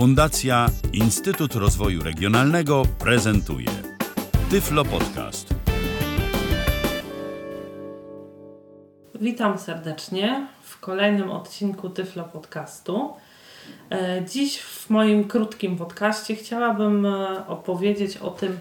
Fundacja 0.00 0.66
Instytut 0.92 1.54
Rozwoju 1.54 2.02
Regionalnego 2.02 2.82
prezentuje 2.98 3.68
Tyflo 4.50 4.84
Podcast. 4.84 5.54
Witam 9.20 9.58
serdecznie 9.58 10.46
w 10.62 10.80
kolejnym 10.80 11.30
odcinku 11.30 11.90
Tyflo 11.90 12.24
Podcastu. 12.24 13.12
E, 13.90 14.22
Dziś 14.28 14.58
w 14.58 14.90
moim 14.90 15.28
krótkim 15.28 15.76
podcaście 15.76 16.36
chciałabym 16.36 17.06
e, 17.06 17.46
opowiedzieć 17.46 18.16
o 18.16 18.30
tym, 18.30 18.58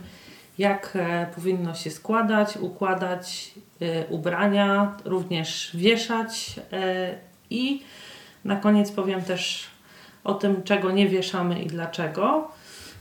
jak 0.57 0.91
e, 0.95 1.27
powinno 1.35 1.75
się 1.75 1.91
składać, 1.91 2.57
układać 2.57 3.51
ubrania, 4.09 4.97
również 5.05 5.71
wieszać 5.73 6.55
i 7.49 7.81
na 8.45 8.55
koniec 8.55 8.91
powiem 8.91 9.21
też 9.21 9.69
o 10.23 10.33
tym, 10.33 10.63
czego 10.63 10.91
nie 10.91 11.07
wieszamy 11.07 11.61
i 11.61 11.67
dlaczego. 11.67 12.51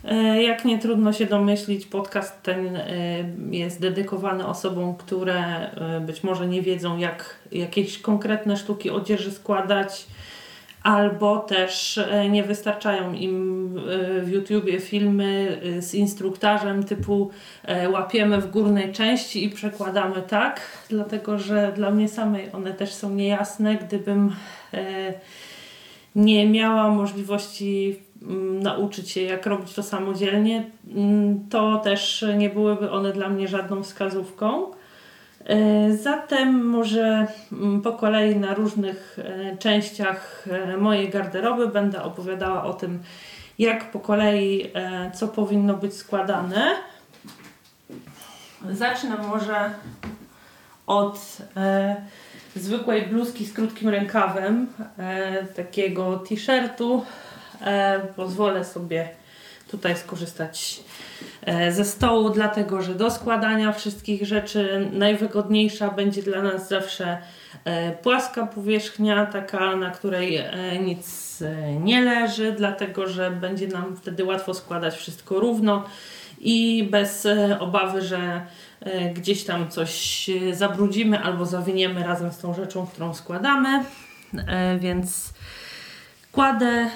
E, 0.05 0.43
Jak 0.43 0.65
nie 0.65 0.79
trudno 0.79 1.13
się 1.13 1.27
domyślić, 1.27 1.87
podcast 1.87 2.43
ten 2.43 2.77
e, 2.77 2.85
jest 3.51 3.81
dedykowany 3.81 4.47
osobom, 4.47 4.97
które 4.97 5.71
e, 5.71 6.01
być 6.01 6.23
może 6.23 6.47
nie 6.47 6.63
wiedzą, 6.63 6.99
jak 6.99 7.37
jakieś 7.53 7.99
konkretne 7.99 8.57
sztuki 8.57 8.91
odzieży 8.91 9.31
składać, 9.31 10.07
albo 10.83 11.39
też 11.39 12.01
nie 12.31 12.45
wystarczają 12.45 13.13
im 13.13 13.75
w 14.23 14.29
YouTubie 14.29 14.81
filmy 14.81 15.61
z 15.79 15.95
instruktarzem 15.95 16.85
typu 16.85 17.31
łapiemy 17.93 18.41
w 18.41 18.51
górnej 18.51 18.93
części 18.93 19.45
i 19.45 19.51
przekładamy 19.51 20.23
tak, 20.23 20.61
dlatego 20.89 21.39
że 21.39 21.73
dla 21.77 21.91
mnie 21.91 22.09
samej 22.09 22.53
one 22.53 22.75
też 22.75 22.95
są 22.95 23.11
niejasne. 23.11 23.77
Gdybym 23.77 24.33
nie 26.19 26.49
miała 26.49 26.89
możliwości 26.89 27.99
mm, 28.23 28.63
nauczyć 28.63 29.11
się, 29.11 29.23
jak 29.23 29.47
robić 29.47 29.75
to 29.75 29.83
samodzielnie, 29.83 30.71
mm, 30.95 31.49
to 31.51 31.79
też 31.79 32.25
nie 32.37 32.51
byłyby 32.51 32.91
one 32.91 33.13
dla 33.13 33.29
mnie 33.29 33.49
żadną 33.49 33.83
wskazówką. 33.83 34.71
E, 35.45 35.97
Zatem 35.97 36.67
może 36.67 37.27
mm, 37.53 37.83
po 37.83 37.93
kolei 37.93 38.37
na 38.37 38.55
różnych 38.55 39.19
e, 39.19 39.57
częściach 39.57 40.45
e, 40.51 40.77
mojej 40.77 41.09
garderoby 41.09 41.69
będę 41.69 42.03
opowiadała 42.03 42.65
o 42.65 42.75
tym, 42.75 43.03
jak 43.59 43.91
po 43.91 44.01
kolei 44.01 44.73
co 45.15 45.29
powinno 45.29 45.75
być 45.75 45.95
składane. 45.95 46.71
Zacznę 48.71 49.17
może 49.31 49.71
od 50.87 51.39
zwykłej 52.63 53.07
bluzki 53.07 53.47
z 53.47 53.53
krótkim 53.53 53.89
rękawem, 53.89 54.67
e, 54.99 55.45
takiego 55.45 56.19
t-shirtu. 56.19 57.05
E, 57.61 58.01
pozwolę 58.17 58.65
sobie 58.65 59.09
tutaj 59.71 59.97
skorzystać 59.97 60.81
e, 61.47 61.73
ze 61.73 61.85
stołu, 61.85 62.31
dlatego 62.31 62.83
że 62.83 62.95
do 62.95 63.11
składania 63.11 63.73
wszystkich 63.73 64.27
rzeczy 64.27 64.91
najwygodniejsza 64.93 65.91
będzie 65.91 66.23
dla 66.23 66.43
nas 66.43 66.69
zawsze 66.69 67.19
e, 67.65 67.93
płaska 67.93 68.47
powierzchnia, 68.47 69.27
taka 69.27 69.77
na 69.77 69.91
której 69.91 70.37
e, 70.37 70.79
nic 70.79 71.29
nie 71.81 72.01
leży, 72.01 72.53
dlatego 72.53 73.07
że 73.07 73.31
będzie 73.31 73.69
nam 73.69 73.97
wtedy 73.97 74.25
łatwo 74.25 74.55
składać 74.55 74.95
wszystko 74.95 75.41
równo 75.41 75.85
i 76.41 76.89
bez 76.91 77.29
obawy, 77.59 78.03
że 78.03 78.47
gdzieś 79.15 79.45
tam 79.45 79.71
coś 79.71 80.29
e, 80.31 80.55
zabrudzimy 80.55 81.19
albo 81.19 81.47
zawiniemy 81.47 82.05
razem 82.05 82.33
z 82.33 82.39
tą 82.39 82.55
rzeczą, 82.55 82.87
którą 82.87 83.15
składamy. 83.15 83.85
E, 84.47 84.79
Więc 84.79 85.33
kładę 86.33 86.67
e, 86.77 86.91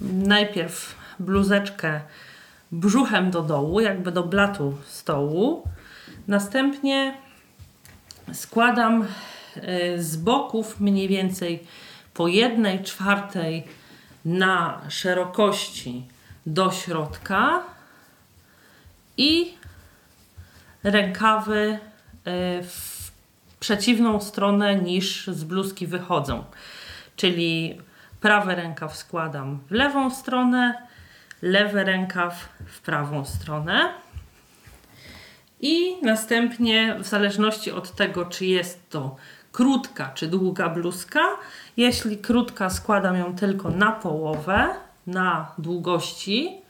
najpierw 0.00 0.94
bluzeczkę 1.18 2.00
brzuchem 2.72 3.30
do 3.30 3.42
dołu, 3.42 3.80
jakby 3.80 4.12
do 4.12 4.22
blatu 4.22 4.78
stołu. 4.86 5.62
Następnie 6.28 7.14
składam 8.32 9.06
e, 9.56 10.02
z 10.02 10.16
boków 10.16 10.80
mniej 10.80 11.08
więcej 11.08 11.62
po 12.14 12.28
jednej 12.28 12.84
czwartej 12.84 13.64
na 14.24 14.80
szerokości 14.88 16.04
do 16.46 16.70
środka 16.70 17.62
i 19.16 19.54
rękawy 20.82 21.78
e, 22.24 22.62
w 22.62 23.02
przeciwną 23.60 24.20
stronę 24.20 24.76
niż 24.76 25.26
z 25.26 25.44
bluzki 25.44 25.86
wychodzą. 25.86 26.44
Czyli 27.16 27.80
prawy 28.20 28.54
rękaw 28.54 28.96
składam 28.96 29.60
w 29.66 29.70
lewą 29.70 30.10
stronę, 30.10 30.86
lewy 31.42 31.84
rękaw 31.84 32.48
w 32.66 32.80
prawą 32.80 33.24
stronę. 33.24 33.94
I 35.60 35.96
następnie, 36.02 36.96
w 37.00 37.06
zależności 37.06 37.72
od 37.72 37.92
tego, 37.92 38.24
czy 38.24 38.46
jest 38.46 38.90
to 38.90 39.16
krótka 39.52 40.10
czy 40.14 40.26
długa 40.26 40.68
bluzka, 40.68 41.20
jeśli 41.76 42.18
krótka, 42.18 42.70
składam 42.70 43.16
ją 43.16 43.36
tylko 43.36 43.70
na 43.70 43.92
połowę, 43.92 44.68
na 45.06 45.52
długości, 45.58 46.61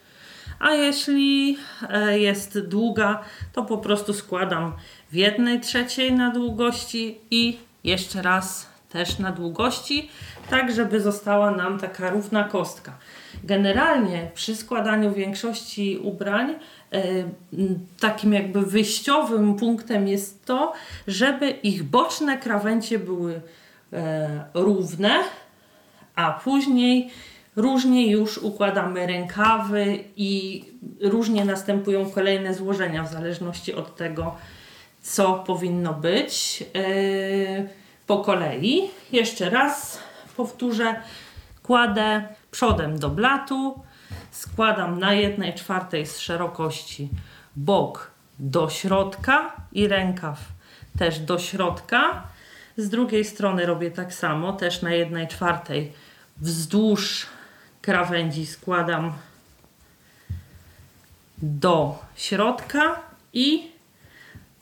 a 0.63 0.71
jeśli 0.71 1.59
e, 1.91 2.19
jest 2.19 2.59
długa, 2.59 3.21
to 3.53 3.63
po 3.65 3.79
prostu 3.79 4.13
składam 4.13 4.73
w 5.11 5.15
jednej 5.15 5.61
trzeciej 5.61 6.13
na 6.13 6.31
długości 6.31 7.19
i 7.31 7.59
jeszcze 7.85 8.23
raz 8.23 8.73
też 8.89 9.19
na 9.19 9.33
długości, 9.33 10.11
tak 10.51 10.75
żeby 10.75 11.01
została 11.01 11.51
nam 11.51 11.79
taka 11.79 12.11
równa 12.11 12.45
kostka. 12.45 12.93
Generalnie 13.45 14.31
przy 14.35 14.57
składaniu 14.57 15.13
większości 15.13 15.99
ubrań 16.03 16.51
e, 16.51 17.03
takim 18.01 18.33
jakby 18.33 18.63
wyjściowym 18.63 19.57
punktem 19.57 20.09
jest 20.09 20.45
to, 20.45 20.73
żeby 21.07 21.51
ich 21.51 21.83
boczne 21.83 22.39
krawędzie 22.39 22.99
były 22.99 23.41
e, 23.93 24.45
równe, 24.55 25.11
a 26.15 26.33
później 26.33 27.11
różnie 27.57 28.11
już 28.11 28.39
układamy 28.39 29.07
rękawy 29.07 30.05
i 30.17 30.65
różnie 31.01 31.45
następują 31.45 32.11
kolejne 32.11 32.55
złożenia 32.55 33.03
w 33.03 33.13
zależności 33.13 33.75
od 33.75 33.97
tego, 33.97 34.37
co 35.03 35.35
powinno 35.35 35.95
być 35.95 36.61
yy, 36.61 37.69
po 38.07 38.19
kolei. 38.19 38.91
Jeszcze 39.13 39.51
raz 39.51 39.99
powtórzę. 40.37 40.95
Kładę 41.63 42.29
przodem 42.51 42.99
do 42.99 43.09
blatu, 43.09 43.83
składam 44.31 44.99
na 44.99 45.13
jednej 45.13 45.55
czwartej 45.55 46.07
z 46.07 46.19
szerokości 46.19 47.09
bok 47.57 48.11
do 48.39 48.71
środka 48.71 49.57
i 49.73 49.89
rękaw 49.89 50.39
też 50.99 51.19
do 51.19 51.39
środka. 51.39 52.23
Z 52.77 52.89
drugiej 52.89 53.25
strony 53.25 53.67
robię 53.67 53.91
tak 53.91 54.15
samo, 54.15 54.53
też 54.53 54.83
na 54.83 54.91
jednej 54.95 55.29
czwartej 55.29 55.93
wzdłuż 56.37 57.27
krawędzi 57.83 58.47
składam 58.47 59.13
do 61.39 61.99
środka 62.17 63.01
i 63.33 63.71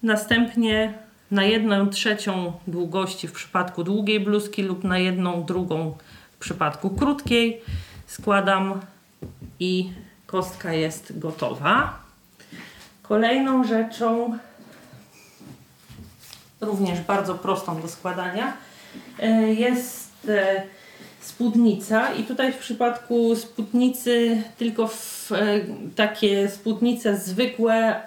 następnie 0.02 0.94
na 1.30 1.44
jedną 1.44 1.88
trzecią 1.88 2.52
długości 2.66 3.28
w 3.28 3.32
przypadku 3.32 3.84
długiej 3.84 4.20
bluzki 4.20 4.62
lub 4.62 4.84
na 4.84 4.98
jedną 4.98 5.44
drugą 5.44 5.96
w 6.32 6.38
przypadku 6.38 6.90
krótkiej 6.90 7.62
składam 8.06 8.80
i 9.60 9.92
kostka 10.26 10.72
jest 10.72 11.18
gotowa. 11.18 12.00
Kolejną 13.02 13.64
rzeczą, 13.64 14.38
również 16.60 17.00
bardzo 17.00 17.34
prostą 17.34 17.82
do 17.82 17.88
składania, 17.88 18.56
e, 19.18 19.28
jest 19.54 20.28
e, 20.28 20.62
spódnica 21.20 22.12
i 22.12 22.22
tutaj 22.22 22.52
w 22.52 22.58
przypadku 22.58 23.36
spódnicy 23.36 24.42
tylko 24.58 24.88
w 24.88 25.32
e, 25.32 25.36
takie 25.96 26.48
spódnice 26.48 27.16
zwykłe 27.16 27.74
e, 27.74 28.00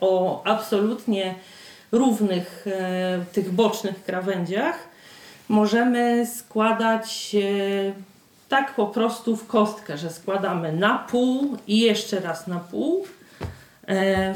o 0.00 0.42
absolutnie 0.46 1.34
równych 1.92 2.66
e, 2.66 3.24
tych 3.32 3.52
bocznych 3.52 4.04
krawędziach 4.04 4.78
możemy 5.48 6.26
składać 6.26 7.36
tak 8.48 8.74
po 8.74 8.86
prostu 8.86 9.36
w 9.36 9.46
kostkę, 9.46 9.98
że 9.98 10.10
składamy 10.10 10.72
na 10.72 10.98
pół 10.98 11.56
i 11.66 11.80
jeszcze 11.80 12.20
raz 12.20 12.46
na 12.46 12.58
pół. 12.58 13.06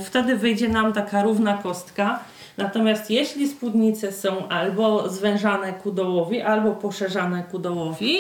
Wtedy 0.05 0.37
wyjdzie 0.37 0.69
nam 0.69 0.93
taka 0.93 1.23
równa 1.23 1.59
kostka. 1.59 2.21
Natomiast 2.61 3.11
jeśli 3.11 3.49
spódnice 3.49 4.13
są 4.13 4.49
albo 4.49 5.09
zwężane 5.09 5.73
ku 5.73 5.93
dołowi, 5.93 6.41
albo 6.41 6.73
poszerzane 6.73 7.43
ku 7.43 7.59
dołowi, 7.59 8.19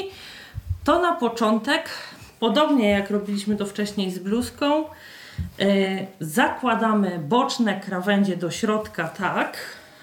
to 0.84 1.02
na 1.02 1.14
początek, 1.14 1.88
podobnie 2.40 2.90
jak 2.90 3.10
robiliśmy 3.10 3.56
to 3.56 3.66
wcześniej 3.66 4.10
z 4.10 4.18
bluzką, 4.18 4.84
yy, 5.58 5.66
zakładamy 6.20 7.18
boczne 7.18 7.80
krawędzie 7.80 8.36
do 8.36 8.50
środka 8.50 9.08
tak, 9.08 9.56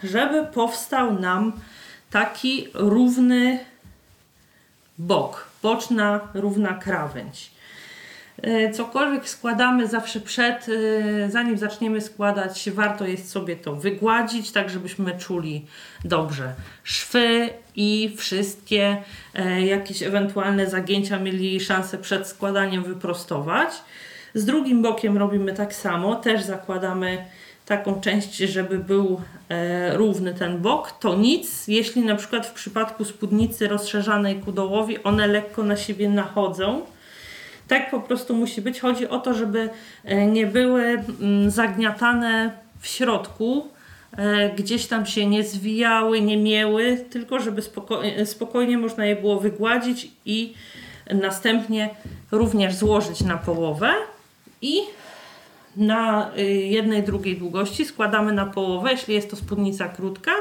żeby 0.04 0.46
powstał 0.46 1.14
nam 1.20 1.54
taki 2.12 2.68
równy 2.74 3.60
bok, 4.98 5.48
boczna, 5.64 6.20
równa 6.34 6.74
krawędź. 6.74 7.57
E, 8.42 8.72
cokolwiek 8.72 9.30
składamy 9.30 9.88
zawsze 9.88 10.20
przed, 10.20 10.66
e, 10.70 11.30
zanim 11.32 11.58
zaczniemy 11.58 12.02
składać, 12.02 12.70
warto 12.74 13.06
jest 13.06 13.30
sobie 13.30 13.56
to 13.56 13.76
wygładzić, 13.76 14.52
tak 14.52 14.70
żebyśmy 14.70 15.18
czuli 15.18 15.66
dobrze 16.06 16.54
szwy 16.84 17.50
i 17.76 18.16
wszystkie 18.18 18.98
e, 19.36 19.62
jakieś 19.66 20.04
ewentualne 20.04 20.70
zagięcia 20.70 21.20
mieli 21.20 21.60
szansę 21.60 21.98
przed 21.98 22.28
składaniem 22.28 22.84
wyprostować. 22.84 23.70
Z 24.34 24.46
drugim 24.46 24.82
bokiem 24.82 25.18
robimy 25.18 25.54
tak 25.54 25.74
samo, 25.74 26.16
też 26.16 26.44
zakładamy 26.44 27.26
taką 27.66 28.02
część, 28.02 28.38
żeby 28.38 28.80
był 28.80 29.22
równy 29.94 30.34
ten 30.34 30.62
bok, 30.62 30.92
to 30.92 31.16
nic. 31.16 31.68
Jeśli 31.68 32.02
na 32.02 32.16
przykład 32.16 32.48
w 32.48 32.54
przypadku 32.54 33.06
spódnicy 33.06 33.68
rozszerzanej 33.68 34.36
ku 34.36 34.52
dołowi 34.52 35.04
one 35.04 35.28
lekko 35.28 35.64
na 35.64 35.78
siebie 35.78 36.10
nachodzą, 36.10 36.82
tak 37.68 37.92
po 37.92 38.00
prostu 38.00 38.36
musi 38.36 38.62
być. 38.62 38.80
Chodzi 38.80 39.08
o 39.08 39.20
to, 39.20 39.34
żeby 39.34 39.70
e, 40.04 40.28
nie 40.28 40.48
były 40.48 40.84
mm, 40.84 41.52
zagniatane 41.52 42.52
w 42.80 42.88
środku, 42.88 43.68
e, 44.18 44.50
gdzieś 44.50 44.86
tam 44.88 45.06
się 45.06 45.26
nie 45.26 45.44
zwijały, 45.44 46.22
nie 46.22 46.38
miały, 46.38 47.06
tylko 47.10 47.40
żeby 47.40 47.62
spokojnie, 47.62 48.26
spokojnie 48.26 48.78
można 48.78 49.06
je 49.06 49.16
było 49.16 49.40
wygładzić 49.40 50.12
i 50.26 50.54
następnie 51.14 51.90
również 52.32 52.76
złożyć 52.76 53.22
na 53.22 53.38
połowę 53.38 53.94
i 54.62 54.82
na 55.78 56.32
y, 56.38 56.44
jednej, 56.52 57.04
drugiej 57.04 57.38
długości 57.38 57.86
składamy 57.86 58.34
na 58.34 58.46
połowę, 58.46 58.92
jeśli 58.92 59.16
jest 59.16 59.30
to 59.30 59.36
spódnica 59.36 59.90
krótka. 59.90 60.32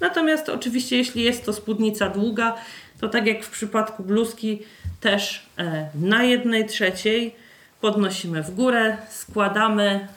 Natomiast 0.00 0.48
oczywiście, 0.48 0.96
jeśli 0.96 1.22
jest 1.22 1.44
to 1.44 1.52
spódnica 1.52 2.08
długa, 2.08 2.54
to 3.00 3.08
tak 3.08 3.26
jak 3.26 3.44
w 3.44 3.50
przypadku 3.50 4.02
bluzki, 4.02 4.62
też 5.04 5.46
e, 5.58 5.88
na 5.94 6.22
jednej 6.22 6.66
trzeciej 6.66 7.34
podnosimy 7.80 8.42
w 8.42 8.54
górę, 8.54 8.96
składamy 9.10 10.08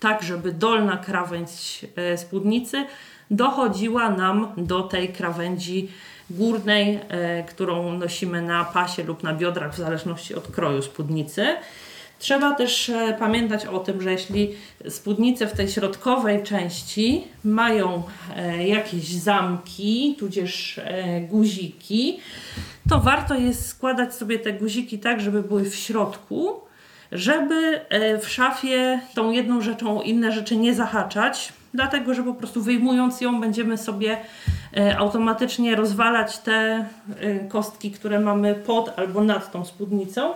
tak, 0.00 0.22
żeby 0.22 0.52
dolna 0.52 0.96
krawędź 0.96 1.86
e, 1.96 2.18
spódnicy 2.18 2.84
dochodziła 3.30 4.10
nam 4.10 4.52
do 4.56 4.82
tej 4.82 5.08
krawędzi 5.08 5.88
górnej, 6.30 7.00
e, 7.08 7.42
którą 7.42 7.92
nosimy 7.92 8.42
na 8.42 8.64
pasie 8.64 9.04
lub 9.04 9.22
na 9.22 9.34
biodrach 9.34 9.72
w 9.72 9.76
zależności 9.76 10.34
od 10.34 10.48
kroju 10.48 10.82
spódnicy. 10.82 11.46
Trzeba 12.18 12.54
też 12.54 12.90
pamiętać 13.18 13.66
o 13.66 13.78
tym, 13.78 14.02
że 14.02 14.12
jeśli 14.12 14.54
spódnice 14.88 15.46
w 15.46 15.52
tej 15.52 15.68
środkowej 15.68 16.42
części 16.42 17.24
mają 17.44 18.02
jakieś 18.66 19.08
zamki, 19.08 20.16
tudzież 20.18 20.80
guziki, 21.28 22.20
to 22.92 23.00
warto 23.00 23.34
jest 23.34 23.68
składać 23.68 24.14
sobie 24.14 24.38
te 24.38 24.52
guziki 24.52 24.98
tak, 24.98 25.20
żeby 25.20 25.42
były 25.42 25.70
w 25.70 25.74
środku, 25.74 26.60
żeby 27.12 27.80
w 28.22 28.28
szafie 28.28 29.00
tą 29.14 29.30
jedną 29.30 29.60
rzeczą 29.60 30.00
inne 30.00 30.32
rzeczy 30.32 30.56
nie 30.56 30.74
zahaczać, 30.74 31.52
dlatego 31.74 32.14
że 32.14 32.22
po 32.22 32.34
prostu 32.34 32.62
wyjmując 32.62 33.20
ją 33.20 33.40
będziemy 33.40 33.78
sobie 33.78 34.16
automatycznie 34.98 35.76
rozwalać 35.76 36.38
te 36.38 36.86
kostki, 37.48 37.90
które 37.90 38.20
mamy 38.20 38.54
pod 38.54 38.98
albo 38.98 39.24
nad 39.24 39.52
tą 39.52 39.64
spódnicą 39.64 40.34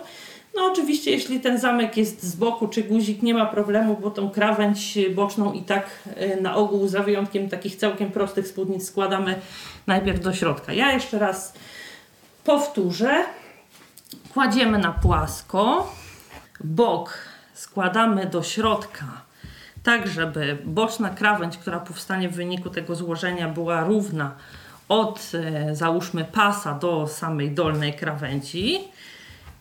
no 0.57 0.65
oczywiście, 0.65 1.11
jeśli 1.11 1.39
ten 1.39 1.59
zamek 1.59 1.97
jest 1.97 2.23
z 2.23 2.35
boku 2.35 2.67
czy 2.67 2.83
guzik, 2.83 3.21
nie 3.21 3.33
ma 3.33 3.45
problemu, 3.45 3.97
bo 4.01 4.11
tą 4.11 4.29
krawędź 4.29 4.99
boczną 5.15 5.53
i 5.53 5.61
tak 5.61 5.89
e, 6.15 6.41
na 6.41 6.55
ogół, 6.55 6.87
za 6.87 7.03
wyjątkiem 7.03 7.49
takich 7.49 7.75
całkiem 7.75 8.11
prostych 8.11 8.47
spódnic, 8.47 8.87
składamy 8.87 9.35
najpierw 9.87 10.19
do 10.19 10.33
środka. 10.33 10.73
Ja 10.73 10.91
jeszcze 10.91 11.19
raz 11.19 11.53
powtórzę. 12.47 13.25
Kładziemy 14.33 14.77
na 14.77 14.91
płasko, 14.91 15.93
bok 16.63 17.17
składamy 17.53 18.25
do 18.25 18.43
środka, 18.43 19.05
tak 19.83 20.07
żeby 20.07 20.57
boczna 20.65 21.09
krawędź, 21.09 21.57
która 21.57 21.79
powstanie 21.79 22.29
w 22.29 22.35
wyniku 22.35 22.69
tego 22.69 22.95
złożenia, 22.95 23.49
była 23.49 23.83
równa 23.83 24.31
od 24.89 25.31
e, 25.33 25.75
załóżmy 25.75 26.25
pasa 26.25 26.73
do 26.73 27.07
samej 27.07 27.51
dolnej 27.51 27.93
krawędzi. 27.93 28.79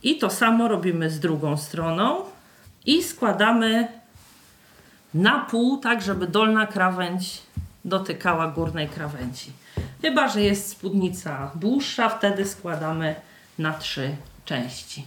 I 0.02 0.18
to 0.18 0.30
samo 0.30 0.68
robimy 0.68 1.10
z 1.10 1.20
drugą 1.20 1.56
stroną 1.56 2.24
i 2.86 3.02
składamy 3.02 3.88
na 5.14 5.38
pół, 5.38 5.78
tak 5.78 6.02
żeby 6.02 6.26
dolna 6.26 6.66
krawędź 6.66 7.45
dotykała 7.86 8.48
górnej 8.48 8.88
krawędzi. 8.88 9.52
Chyba, 10.02 10.28
że 10.28 10.42
jest 10.42 10.68
spódnica 10.68 11.50
dłuższa, 11.54 12.08
wtedy 12.08 12.44
składamy 12.44 13.14
na 13.58 13.72
trzy 13.72 14.16
części. 14.44 15.06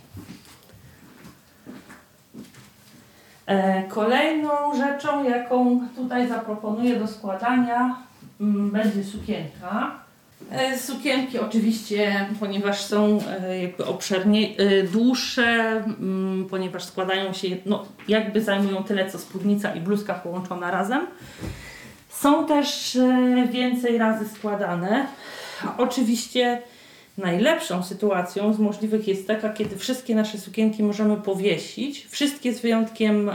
E, 3.45 3.83
kolejną 3.83 4.49
rzeczą, 4.77 5.23
jaką 5.29 5.87
tutaj 5.95 6.27
zaproponuję 6.27 6.99
do 6.99 7.07
składania, 7.07 7.95
mm, 8.41 8.71
będzie 8.71 9.03
sukienka. 9.03 9.91
E, 10.51 10.77
sukienki 10.77 11.39
oczywiście, 11.39 12.25
ponieważ 12.39 12.81
są 12.81 13.19
e, 13.27 13.61
jakby 13.61 13.85
obszernie 13.85 14.49
dłuższe, 14.91 15.43
mm, 15.43 16.47
ponieważ 16.49 16.83
składają 16.83 17.33
się, 17.33 17.47
no 17.65 17.85
jakby 18.07 18.41
zajmują 18.41 18.83
tyle 18.83 19.11
co 19.11 19.19
spódnica 19.19 19.75
i 19.75 19.81
bluzka 19.81 20.13
połączona 20.13 20.71
razem. 20.71 21.07
Są 22.21 22.45
też 22.45 22.97
więcej 23.51 23.97
razy 23.97 24.29
składane. 24.29 25.07
Oczywiście 25.77 26.61
najlepszą 27.17 27.83
sytuacją 27.83 28.53
z 28.53 28.59
możliwych 28.59 29.07
jest 29.07 29.27
taka, 29.27 29.49
kiedy 29.49 29.77
wszystkie 29.77 30.15
nasze 30.15 30.37
sukienki 30.37 30.83
możemy 30.83 31.17
powiesić. 31.17 32.07
Wszystkie 32.09 32.53
z 32.53 32.59
wyjątkiem 32.59 33.31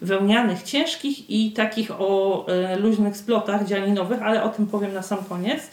wełnianych 0.00 0.62
ciężkich 0.62 1.30
i 1.30 1.52
takich 1.52 1.90
o 1.90 2.46
luźnych 2.78 3.16
splotach 3.16 3.66
dzianinowych, 3.66 4.22
ale 4.22 4.42
o 4.42 4.48
tym 4.48 4.66
powiem 4.66 4.94
na 4.94 5.02
sam 5.02 5.18
koniec. 5.28 5.70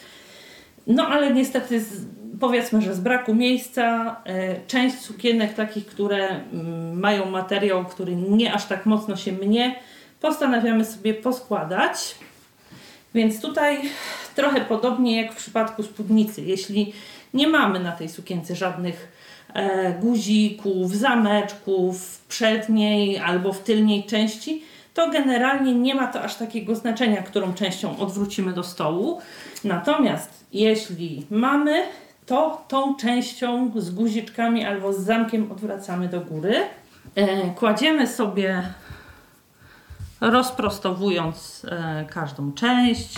No 0.88 1.08
ale 1.08 1.34
niestety 1.34 1.82
z, 1.82 2.06
powiedzmy, 2.40 2.82
że 2.82 2.96
z 2.96 3.00
braku 3.00 3.36
miejsca 3.36 4.16
część 4.68 5.00
sukienek 5.00 5.54
takich, 5.54 5.86
które 5.86 6.36
y, 6.36 6.42
mają 6.94 7.26
materiał, 7.26 7.86
który 7.86 8.16
nie 8.16 8.54
aż 8.54 8.66
tak 8.66 8.86
mocno 8.86 9.16
się 9.16 9.32
mnie, 9.32 9.76
postanawiamy 10.22 10.86
sobie 10.86 11.14
poskładać. 11.14 12.16
Więc 13.14 13.42
tutaj 13.42 13.82
trochę 14.36 14.62
podobnie 14.62 15.22
jak 15.22 15.34
w 15.34 15.38
przypadku 15.38 15.84
spódnicy. 15.84 16.42
Jeśli 16.42 16.94
nie 17.34 17.48
mamy 17.48 17.80
na 17.80 17.92
tej 17.92 18.10
sukience 18.10 18.56
żadnych 18.56 19.08
e, 19.54 19.94
guzików, 19.94 20.96
zameczków 20.96 22.08
w 22.08 22.26
przedniej 22.26 23.20
albo 23.20 23.54
w 23.54 23.64
tylniej 23.64 24.04
części, 24.04 24.64
to 24.94 25.10
generalnie 25.10 25.76
nie 25.76 25.96
ma 25.96 26.08
to 26.08 26.22
aż 26.22 26.36
takiego 26.36 26.76
znaczenia, 26.76 27.22
którą 27.22 27.54
częścią 27.54 27.98
odwrócimy 27.98 28.54
do 28.54 28.64
stołu. 28.64 29.22
Natomiast 29.64 30.46
jeśli 30.54 31.26
mamy, 31.30 31.84
to 32.26 32.66
tą 32.68 32.96
częścią 32.96 33.72
z 33.76 33.90
guziczkami 33.90 34.66
albo 34.66 34.94
z 34.94 35.00
zamkiem 35.00 35.52
odwracamy 35.52 36.08
do 36.08 36.22
góry. 36.22 36.56
E, 37.16 37.50
kładziemy 37.50 38.08
sobie, 38.08 38.64
rozprostowując 40.22 41.66
e, 41.70 42.06
każdą 42.10 42.52
część, 42.52 43.14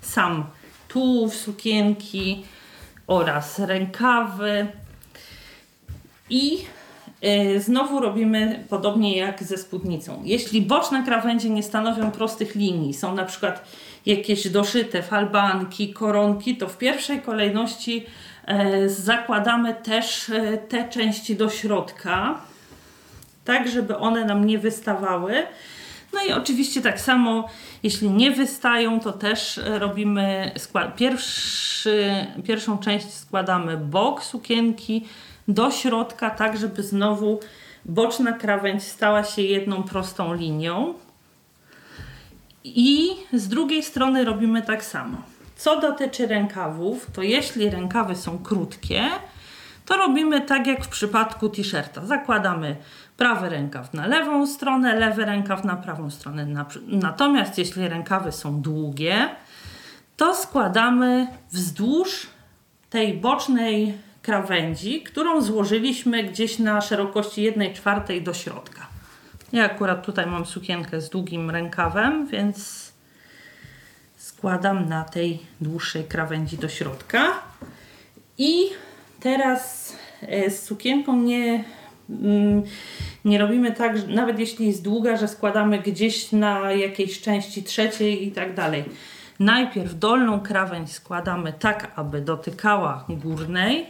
sam 0.00 0.44
tułów 0.88 1.34
sukienki 1.34 2.44
oraz 3.06 3.58
rękawy 3.58 4.66
i 6.30 6.58
e, 7.22 7.60
Znowu 7.60 8.00
robimy 8.00 8.64
podobnie 8.68 9.16
jak 9.16 9.42
ze 9.42 9.56
spódnicą. 9.56 10.22
Jeśli 10.24 10.62
boczne 10.62 11.02
krawędzie 11.02 11.50
nie 11.50 11.62
stanowią 11.62 12.10
prostych 12.10 12.54
linii, 12.54 12.94
są 12.94 13.14
na 13.14 13.24
przykład 13.24 13.64
jakieś 14.06 14.48
doszyte 14.48 15.02
falbanki, 15.02 15.92
koronki, 15.92 16.56
to 16.56 16.68
w 16.68 16.78
pierwszej 16.78 17.20
kolejności 17.20 18.06
e, 18.44 18.88
zakładamy 18.88 19.74
też 19.74 20.30
te 20.68 20.88
części 20.88 21.36
do 21.36 21.50
środka, 21.50 22.40
tak 23.44 23.68
żeby 23.68 23.96
one 23.96 24.24
nam 24.24 24.44
nie 24.44 24.58
wystawały. 24.58 25.46
No 26.12 26.24
i 26.28 26.32
oczywiście 26.32 26.82
tak 26.82 27.00
samo, 27.00 27.48
jeśli 27.82 28.10
nie 28.10 28.30
wystają, 28.30 29.00
to 29.00 29.12
też 29.12 29.60
robimy 29.64 30.52
pierwszy, 30.96 32.26
pierwszą 32.44 32.78
część 32.78 33.14
składamy 33.14 33.76
bok 33.76 34.24
sukienki 34.24 35.06
do 35.48 35.70
środka, 35.70 36.30
tak 36.30 36.58
żeby 36.58 36.82
znowu 36.82 37.40
boczna 37.84 38.32
krawędź 38.32 38.82
stała 38.82 39.24
się 39.24 39.42
jedną 39.42 39.82
prostą 39.82 40.34
linią. 40.34 40.94
I 42.64 43.10
z 43.32 43.48
drugiej 43.48 43.82
strony 43.82 44.24
robimy 44.24 44.62
tak 44.62 44.84
samo. 44.84 45.16
Co 45.56 45.80
dotyczy 45.80 46.26
rękawów, 46.26 47.06
to 47.12 47.22
jeśli 47.22 47.70
rękawy 47.70 48.16
są 48.16 48.38
krótkie, 48.38 49.02
to 49.86 49.96
robimy 49.96 50.40
tak 50.40 50.66
jak 50.66 50.84
w 50.84 50.88
przypadku 50.88 51.48
t-shirta. 51.48 52.06
Zakładamy 52.06 52.76
prawy 53.22 53.48
rękaw 53.48 53.94
na 53.94 54.06
lewą 54.06 54.46
stronę, 54.46 54.94
lewy 54.94 55.24
rękaw 55.24 55.64
na 55.64 55.76
prawą 55.76 56.10
stronę. 56.10 56.46
Natomiast 56.86 57.58
jeśli 57.58 57.88
rękawy 57.88 58.32
są 58.32 58.60
długie, 58.60 59.28
to 60.16 60.34
składamy 60.34 61.26
wzdłuż 61.52 62.26
tej 62.90 63.14
bocznej 63.14 63.94
krawędzi, 64.22 65.02
którą 65.02 65.42
złożyliśmy 65.42 66.24
gdzieś 66.24 66.58
na 66.58 66.80
szerokości 66.80 67.42
1 67.42 67.74
czwartej 67.74 68.22
do 68.22 68.34
środka. 68.34 68.86
Ja 69.52 69.64
akurat 69.64 70.06
tutaj 70.06 70.26
mam 70.26 70.46
sukienkę 70.46 71.00
z 71.00 71.10
długim 71.10 71.50
rękawem, 71.50 72.26
więc 72.26 72.92
składam 74.16 74.88
na 74.88 75.04
tej 75.04 75.38
dłuższej 75.60 76.04
krawędzi 76.04 76.58
do 76.58 76.68
środka. 76.68 77.32
I 78.38 78.70
teraz 79.20 79.92
e, 80.22 80.50
z 80.50 80.62
sukienką 80.62 81.16
nie, 81.16 81.64
mm, 82.10 82.62
nie 83.24 83.38
robimy 83.38 83.72
tak, 83.72 84.08
nawet 84.08 84.38
jeśli 84.38 84.66
jest 84.66 84.82
długa, 84.82 85.16
że 85.16 85.28
składamy 85.28 85.78
gdzieś 85.78 86.32
na 86.32 86.72
jakiejś 86.72 87.20
części 87.20 87.62
trzeciej 87.62 88.26
i 88.26 88.32
tak 88.32 88.54
dalej. 88.54 88.84
Najpierw 89.40 89.98
dolną 89.98 90.40
krawędź 90.40 90.92
składamy 90.92 91.52
tak, 91.52 91.92
aby 91.96 92.20
dotykała 92.20 93.04
górnej 93.08 93.86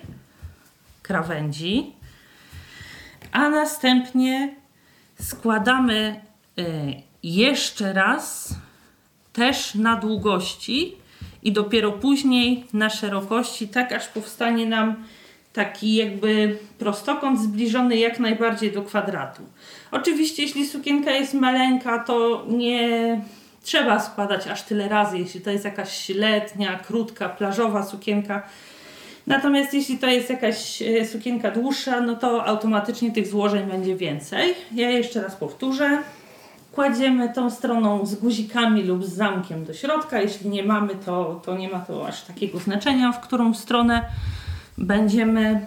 krawędzi, 1.03 1.93
a 3.33 3.49
następnie 3.49 4.55
składamy 5.21 6.21
y, 6.59 6.63
jeszcze 7.23 7.93
raz 7.93 8.55
też 9.33 9.75
na 9.75 9.97
długości 9.97 10.97
i 11.43 11.53
dopiero 11.53 11.93
później 11.93 12.67
na 12.73 12.91
szerokości, 12.91 13.69
tak 13.69 13.93
aż 13.93 14.09
powstanie 14.09 14.67
nam 14.67 15.05
taki 15.53 15.95
jakby 15.95 16.59
prostokąt 16.79 17.41
zbliżony 17.41 17.97
jak 17.97 18.21
najbardziej 18.21 18.73
do 18.73 18.83
kwadratu. 18.83 19.43
Oczywiście 19.91 20.43
jeśli 20.43 20.67
sukienka 20.67 21.11
jest 21.11 21.35
maleńka, 21.35 21.99
to 21.99 22.45
nie 22.49 23.21
trzeba 23.63 24.01
składać 24.01 24.47
aż 24.47 24.63
tyle 24.63 24.89
razy, 24.89 25.19
jeśli 25.19 25.41
to 25.41 25.51
jest 25.51 25.65
jakaś 25.65 26.09
letnia, 26.09 26.79
krótka, 26.79 27.29
plażowa 27.29 27.83
sukienka. 27.83 28.43
Natomiast 29.27 29.75
jeśli 29.75 29.99
to 29.99 30.07
jest 30.07 30.31
jakaś 30.31 30.83
e, 30.83 31.07
sukienka 31.07 31.51
dłuższa, 31.51 32.01
no 32.01 32.17
to 32.17 32.47
automatycznie 32.47 33.13
tych 33.13 33.27
złożeń 33.27 33.67
będzie 33.67 33.97
więcej. 33.97 34.55
Ja 34.73 34.91
jeszcze 34.91 35.23
raz 35.23 35.37
powtórzę. 35.37 35.99
Kładziemy 36.73 37.33
tą 37.35 37.51
stroną 37.51 38.07
z 38.07 38.15
guzikami 38.15 38.83
lub 38.83 39.05
z 39.05 39.13
zamkiem 39.13 39.65
do 39.65 39.75
środka. 39.75 40.21
Jeśli 40.21 40.51
nie 40.51 40.63
mamy, 40.63 40.95
to, 40.95 41.41
to 41.45 41.57
nie 41.57 41.69
ma 41.69 41.79
to 41.79 42.07
aż 42.07 42.23
takiego 42.23 42.59
znaczenia, 42.59 43.13
w 43.13 43.21
którą 43.21 43.55
stronę 43.55 44.05
będziemy 44.83 45.67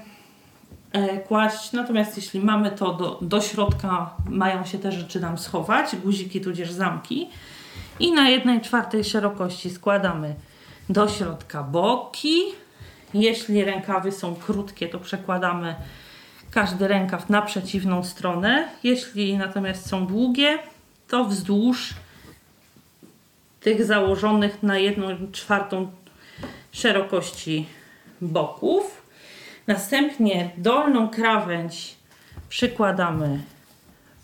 e, 0.92 1.18
kłaść. 1.18 1.72
Natomiast 1.72 2.18
jeśli 2.18 2.40
mamy 2.40 2.72
to 2.72 2.94
do, 2.94 3.20
do 3.22 3.42
środka, 3.42 4.16
mają 4.30 4.66
się 4.66 4.80
te 4.80 4.92
rzeczy 4.92 5.20
nam 5.20 5.38
schować, 5.38 5.96
guziki 5.96 6.42
tudzież 6.42 6.72
zamki. 6.72 7.30
I 8.00 8.12
na 8.12 8.30
jednej 8.30 8.62
czwartej 8.62 9.04
szerokości 9.04 9.70
składamy 9.70 10.36
do 10.90 11.10
środka 11.10 11.64
boki. 11.64 12.42
Jeśli 13.14 13.64
rękawy 13.64 14.12
są 14.12 14.36
krótkie, 14.36 14.88
to 14.88 15.00
przekładamy 15.00 15.76
każdy 16.52 16.88
rękaw 16.88 17.30
na 17.30 17.42
przeciwną 17.42 18.04
stronę. 18.04 18.68
Jeśli 18.84 19.38
natomiast 19.38 19.90
są 19.90 20.08
długie, 20.08 20.60
to 21.08 21.26
wzdłuż 21.26 21.94
tych 23.60 23.86
założonych 23.86 24.64
na 24.64 24.78
jedną 24.78 25.08
czwartą 25.32 25.92
szerokości 26.72 27.66
boków. 28.22 29.05
Następnie 29.68 30.50
dolną 30.58 31.10
krawędź 31.10 31.96
przykładamy 32.50 33.40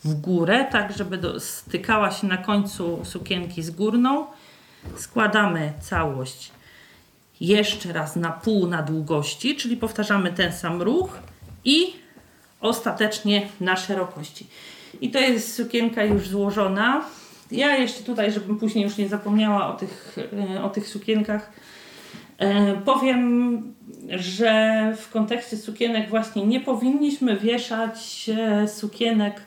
w 0.04 0.14
górę, 0.14 0.66
tak 0.72 0.92
żeby 0.98 1.18
do, 1.18 1.40
stykała 1.40 2.12
się 2.12 2.28
na 2.28 2.38
końcu 2.38 3.06
sukienki 3.06 3.64
z 3.64 3.72
górną. 3.72 4.26
Składamy 4.98 5.74
całość 5.82 6.52
jeszcze 7.42 7.94
raz 7.94 8.16
na 8.16 8.32
pół 8.32 8.68
na 8.68 8.82
długości, 8.82 9.56
czyli 9.56 9.78
powtarzamy 9.78 10.34
ten 10.34 10.54
sam 10.54 10.82
ruch 10.82 11.20
i 11.66 11.94
ostatecznie 12.60 13.48
na 13.60 13.76
szerokości. 13.76 14.48
I 15.02 15.12
to 15.12 15.20
jest 15.20 15.56
sukienka 15.56 16.04
już 16.04 16.28
złożona. 16.28 17.06
Ja 17.52 17.78
jeszcze 17.78 18.04
tutaj, 18.04 18.32
żebym 18.32 18.58
później 18.58 18.84
już 18.84 18.98
nie 18.98 19.10
zapomniała 19.10 19.74
o 19.74 19.78
tych, 19.78 20.18
e, 20.56 20.64
o 20.64 20.70
tych 20.70 20.88
sukienkach, 20.88 21.52
powiem, 22.86 23.62
że 24.10 24.94
w 24.98 25.10
kontekście 25.10 25.58
sukienek 25.58 26.10
właśnie 26.10 26.46
nie 26.46 26.60
powinniśmy 26.60 27.38
wieszać 27.38 28.30
e, 28.30 28.68
sukienek 28.68 29.42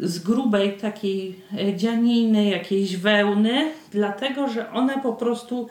z 0.00 0.18
grubej 0.18 0.72
takiej 0.76 1.40
dzianiny, 1.76 2.44
jakiejś 2.44 2.96
wełny, 2.96 3.70
dlatego 3.90 4.48
że 4.48 4.72
one 4.72 5.00
po 5.00 5.12
prostu 5.12 5.68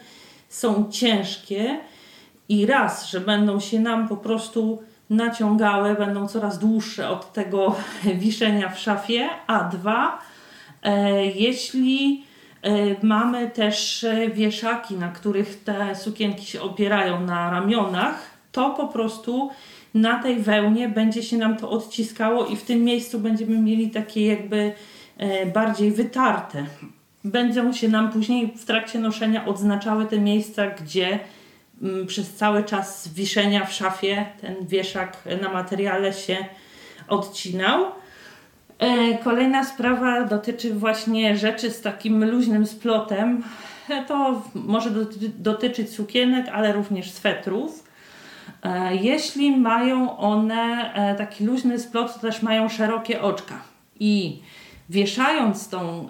są 0.49 0.91
ciężkie 0.91 1.79
i 2.49 2.65
raz, 2.65 3.09
że 3.09 3.19
będą 3.19 3.59
się 3.59 3.79
nam 3.79 4.07
po 4.07 4.17
prostu 4.17 4.81
naciągały, 5.09 5.95
będą 5.95 6.27
coraz 6.27 6.59
dłuższe 6.59 7.09
od 7.09 7.33
tego 7.33 7.75
wiszenia 8.23 8.69
w 8.69 8.79
szafie, 8.79 9.29
a 9.47 9.63
dwa, 9.63 10.21
e, 10.83 11.25
jeśli 11.25 12.23
e, 12.23 12.34
mamy 13.01 13.49
też 13.49 14.03
e, 14.03 14.29
wieszaki, 14.29 14.95
na 14.95 15.09
których 15.09 15.63
te 15.63 15.95
sukienki 15.95 16.45
się 16.45 16.61
opierają 16.61 17.21
na 17.21 17.49
ramionach, 17.51 18.29
to 18.51 18.69
po 18.69 18.87
prostu 18.87 19.49
na 19.93 20.23
tej 20.23 20.35
wełnie 20.39 20.89
będzie 20.89 21.23
się 21.23 21.37
nam 21.37 21.57
to 21.57 21.69
odciskało 21.69 22.45
i 22.45 22.55
w 22.55 22.63
tym 22.63 22.83
miejscu 22.83 23.19
będziemy 23.19 23.57
mieli 23.57 23.89
takie 23.89 24.25
jakby 24.25 24.73
bardziej 25.53 25.91
wytarte. 25.91 26.65
Będą 27.23 27.73
się 27.73 27.87
nam 27.87 28.11
później 28.11 28.53
w 28.57 28.65
trakcie 28.65 28.99
noszenia 28.99 29.45
odznaczały 29.45 30.05
te 30.05 30.19
miejsca, 30.19 30.67
gdzie 30.67 31.19
Mm, 31.81 32.07
przez 32.07 32.33
cały 32.33 32.63
czas 32.63 33.07
wiszenia 33.13 33.65
w 33.65 33.73
szafie 33.73 34.25
ten 34.41 34.55
wieszak 34.67 35.17
na 35.41 35.53
materiale 35.53 36.13
się 36.13 36.37
odcinał. 37.07 37.85
E, 38.79 39.17
kolejna 39.17 39.63
sprawa 39.63 40.23
dotyczy 40.23 40.73
właśnie 40.73 41.37
rzeczy 41.37 41.71
z 41.71 41.81
takim 41.81 42.31
luźnym 42.31 42.65
splotem. 42.65 43.43
E, 43.89 44.05
to 44.05 44.41
może 44.55 44.89
dotyczyć 45.37 45.89
sukienek, 45.89 46.47
ale 46.53 46.73
również 46.73 47.11
swetrów. 47.11 47.83
E, 48.63 48.95
jeśli 48.95 49.57
mają 49.57 50.17
one 50.17 50.93
taki 51.17 51.45
luźny 51.45 51.79
splot, 51.79 52.13
to 52.13 52.19
też 52.19 52.41
mają 52.41 52.69
szerokie 52.69 53.21
oczka. 53.21 53.61
I 53.99 54.41
wieszając 54.89 55.69
tą 55.69 56.09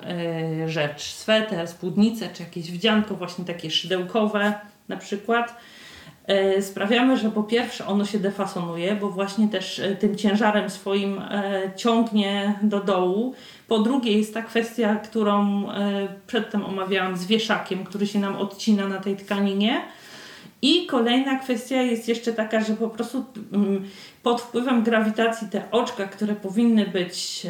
rzecz, 0.67 1.01
sweter, 1.01 1.67
spódnicę 1.67 2.29
czy 2.33 2.43
jakieś 2.43 2.71
wdzianko 2.71 3.15
właśnie 3.15 3.45
takie 3.45 3.71
szydełkowe, 3.71 4.53
na 4.87 4.97
przykład 4.97 5.55
sprawiamy, 6.61 7.17
że 7.17 7.31
po 7.31 7.43
pierwsze 7.43 7.87
ono 7.87 8.05
się 8.05 8.19
defasonuje, 8.19 8.95
bo 8.95 9.09
właśnie 9.09 9.47
też 9.47 9.79
e, 9.79 9.95
tym 9.95 10.15
ciężarem 10.15 10.69
swoim 10.69 11.19
e, 11.19 11.61
ciągnie 11.75 12.59
do 12.61 12.79
dołu. 12.79 13.33
Po 13.67 13.79
drugie 13.79 14.17
jest 14.17 14.33
ta 14.33 14.41
kwestia, 14.41 14.95
którą 14.95 15.65
przedtem 16.27 16.65
omawiałam 16.65 17.17
z 17.17 17.25
wieszakiem, 17.25 17.83
który 17.83 18.07
się 18.07 18.19
nam 18.19 18.35
odcina 18.35 18.87
na 18.87 18.99
tej 18.99 19.15
tkaninie. 19.15 19.81
I 20.61 20.85
kolejna 20.85 21.39
kwestia 21.39 21.81
jest 21.81 22.07
jeszcze 22.07 22.33
taka, 22.33 22.61
że 22.61 22.73
po 22.73 22.89
prostu 22.89 23.25
mm, 23.53 23.85
pod 24.23 24.41
wpływem 24.41 24.83
grawitacji 24.83 25.49
te 25.49 25.71
oczka, 25.71 26.07
które 26.07 26.35
powinny 26.35 26.85
być 26.85 27.47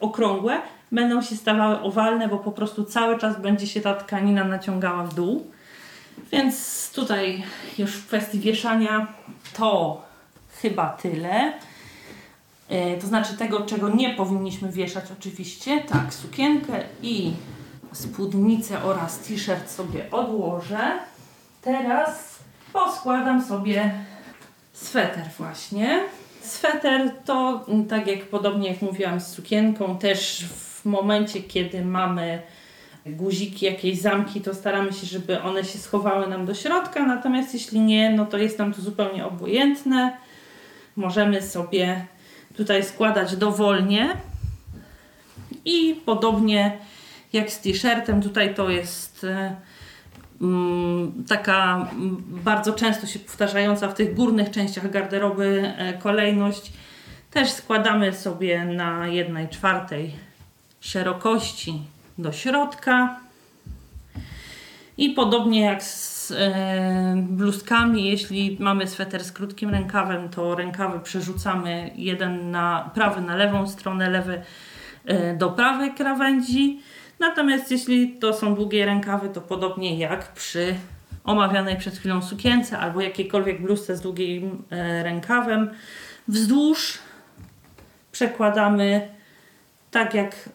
okrągłe, 0.00 0.60
będą 0.92 1.22
się 1.22 1.36
stawały 1.36 1.80
owalne, 1.80 2.28
bo 2.28 2.38
po 2.38 2.52
prostu 2.52 2.84
cały 2.84 3.18
czas 3.18 3.40
będzie 3.40 3.66
się 3.66 3.80
ta 3.80 3.94
tkanina 3.94 4.44
naciągała 4.44 5.04
w 5.04 5.14
dół. 5.14 5.51
Więc 6.32 6.90
tutaj 6.94 7.42
już 7.78 7.90
w 7.96 8.06
kwestii 8.06 8.40
wieszania 8.40 9.06
to 9.56 10.02
chyba 10.62 10.88
tyle. 10.88 11.52
E, 12.68 12.96
to 12.96 13.06
znaczy 13.06 13.36
tego, 13.36 13.60
czego 13.60 13.88
nie 13.88 14.14
powinniśmy 14.14 14.72
wieszać 14.72 15.04
oczywiście. 15.18 15.80
Tak, 15.80 16.14
sukienkę 16.14 16.80
i 17.02 17.32
spódnicę 17.92 18.82
oraz 18.82 19.18
t-shirt 19.18 19.70
sobie 19.70 20.10
odłożę. 20.10 20.98
Teraz 21.62 22.38
poskładam 22.72 23.44
sobie 23.44 23.94
sweter 24.72 25.24
właśnie. 25.38 26.00
Sweter 26.42 27.12
to, 27.24 27.66
tak 27.88 28.06
jak 28.06 28.24
podobnie 28.24 28.68
jak 28.68 28.82
mówiłam 28.82 29.20
z 29.20 29.26
sukienką, 29.26 29.98
też 29.98 30.44
w 30.44 30.84
momencie, 30.84 31.42
kiedy 31.42 31.84
mamy 31.84 32.42
guziki, 33.06 33.66
jakieś 33.66 34.00
zamki, 34.00 34.40
to 34.40 34.54
staramy 34.54 34.92
się, 34.92 35.06
żeby 35.06 35.42
one 35.42 35.64
się 35.64 35.78
schowały 35.78 36.26
nam 36.26 36.46
do 36.46 36.54
środka, 36.54 37.06
natomiast 37.06 37.54
jeśli 37.54 37.80
nie, 37.80 38.10
no 38.10 38.26
to 38.26 38.38
jest 38.38 38.58
nam 38.58 38.74
to 38.74 38.82
zupełnie 38.82 39.26
obojętne. 39.26 40.16
Możemy 40.96 41.42
sobie 41.42 42.06
tutaj 42.56 42.84
składać 42.84 43.36
dowolnie 43.36 44.16
i 45.64 46.00
podobnie 46.06 46.78
jak 47.32 47.50
z 47.50 47.60
t-shirtem, 47.60 48.22
tutaj 48.22 48.54
to 48.54 48.70
jest 48.70 49.24
e, 49.24 49.56
mm, 50.40 51.24
taka 51.28 51.88
bardzo 52.26 52.72
często 52.72 53.06
się 53.06 53.18
powtarzająca 53.18 53.88
w 53.88 53.94
tych 53.94 54.14
górnych 54.14 54.50
częściach 54.50 54.90
garderoby 54.90 55.74
e, 55.76 55.92
kolejność. 55.92 56.72
Też 57.30 57.50
składamy 57.50 58.12
sobie 58.12 58.64
na 58.64 59.06
jednej 59.06 59.48
czwartej 59.48 60.12
szerokości 60.80 61.82
do 62.22 62.32
środka. 62.32 63.20
I 64.96 65.10
podobnie 65.10 65.60
jak 65.60 65.82
z 65.82 66.30
e, 66.30 67.14
bluzkami, 67.16 68.04
jeśli 68.04 68.56
mamy 68.60 68.86
sweter 68.86 69.24
z 69.24 69.32
krótkim 69.32 69.70
rękawem, 69.70 70.28
to 70.28 70.54
rękawy 70.54 71.00
przerzucamy 71.00 71.90
jeden 71.94 72.50
na 72.50 72.90
prawy 72.94 73.20
na 73.20 73.36
lewą 73.36 73.68
stronę, 73.68 74.10
lewy 74.10 74.42
e, 75.04 75.36
do 75.36 75.50
prawej 75.50 75.94
krawędzi. 75.94 76.80
Natomiast 77.18 77.70
jeśli 77.70 78.18
to 78.18 78.34
są 78.34 78.54
długie 78.54 78.86
rękawy, 78.86 79.28
to 79.28 79.40
podobnie 79.40 79.98
jak 79.98 80.32
przy 80.32 80.74
omawianej 81.24 81.76
przed 81.76 81.98
chwilą 81.98 82.22
sukience 82.22 82.78
albo 82.78 83.00
jakiejkolwiek 83.00 83.62
bluzce 83.62 83.96
z 83.96 84.00
długim 84.00 84.62
e, 84.70 85.02
rękawem, 85.02 85.70
wzdłuż 86.28 86.98
przekładamy 88.12 89.08
tak 89.92 90.14
jak 90.14 90.48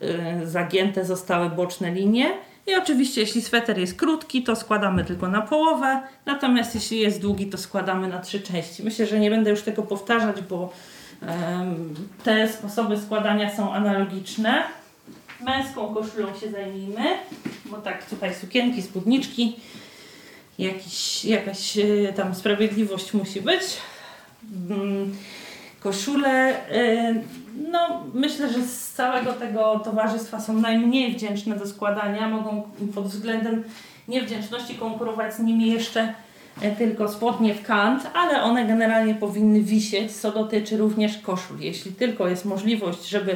y, 0.44 0.48
zagięte 0.48 1.06
zostały 1.06 1.50
boczne 1.50 1.92
linie. 1.92 2.32
I 2.68 2.76
oczywiście, 2.76 3.22
jeśli 3.22 3.42
sweter 3.42 3.78
jest 3.78 3.96
krótki, 3.96 4.44
to 4.44 4.56
składamy 4.56 5.04
tylko 5.04 5.28
na 5.28 5.42
połowę, 5.42 6.02
natomiast 6.26 6.76
jeśli 6.76 7.00
jest 7.00 7.22
długi, 7.22 7.48
to 7.48 7.58
składamy 7.58 8.08
na 8.08 8.20
trzy 8.20 8.42
części. 8.42 8.84
Myślę, 8.84 9.06
że 9.06 9.20
nie 9.20 9.30
będę 9.30 9.50
już 9.50 9.62
tego 9.62 9.84
powtarzać, 9.84 10.42
bo 10.42 10.74
te 12.24 12.48
sposoby 12.48 12.98
składania 12.98 13.56
są 13.56 13.74
analogiczne. 13.74 14.64
Męską 15.42 15.94
koszulą 15.94 16.28
się 16.42 16.52
zajmijmy, 16.52 17.04
bo 17.66 17.78
tak 17.78 18.06
tutaj 18.10 18.36
sukienki, 18.36 18.82
spódniczki, 18.82 19.60
jakiś, 20.60 21.26
jakaś 21.26 21.78
y, 21.78 22.14
tam 22.16 22.36
sprawiedliwość 22.36 23.14
musi 23.14 23.42
być. 23.42 23.62
Mm, 24.70 25.16
koszule, 25.80 26.56
y, 26.72 27.24
no 27.72 28.04
myślę, 28.14 28.54
że 28.54 28.62
z 28.62 28.92
całego 28.92 29.34
tego 29.34 29.80
towarzystwa 29.80 30.40
są 30.40 30.54
najmniej 30.54 31.12
wdzięczne 31.12 31.56
do 31.56 31.68
składania. 31.68 32.30
Mogą 32.30 32.64
pod 32.96 33.08
względem 33.08 33.64
niewdzięczności 34.08 34.76
konkurować 34.76 35.34
z 35.34 35.40
nimi 35.40 35.72
jeszcze 35.72 36.14
e, 36.62 36.72
tylko 36.72 37.10
spodnie 37.10 37.54
w 37.54 37.64
kant, 37.64 38.10
ale 38.14 38.44
one 38.44 38.66
generalnie 38.66 39.16
powinny 39.16 39.62
wisieć, 39.62 40.12
co 40.12 40.32
dotyczy 40.32 40.78
również 40.78 41.18
koszul. 41.18 41.60
Jeśli 41.60 41.92
tylko 41.92 42.28
jest 42.28 42.46
możliwość, 42.46 43.10
żeby 43.10 43.36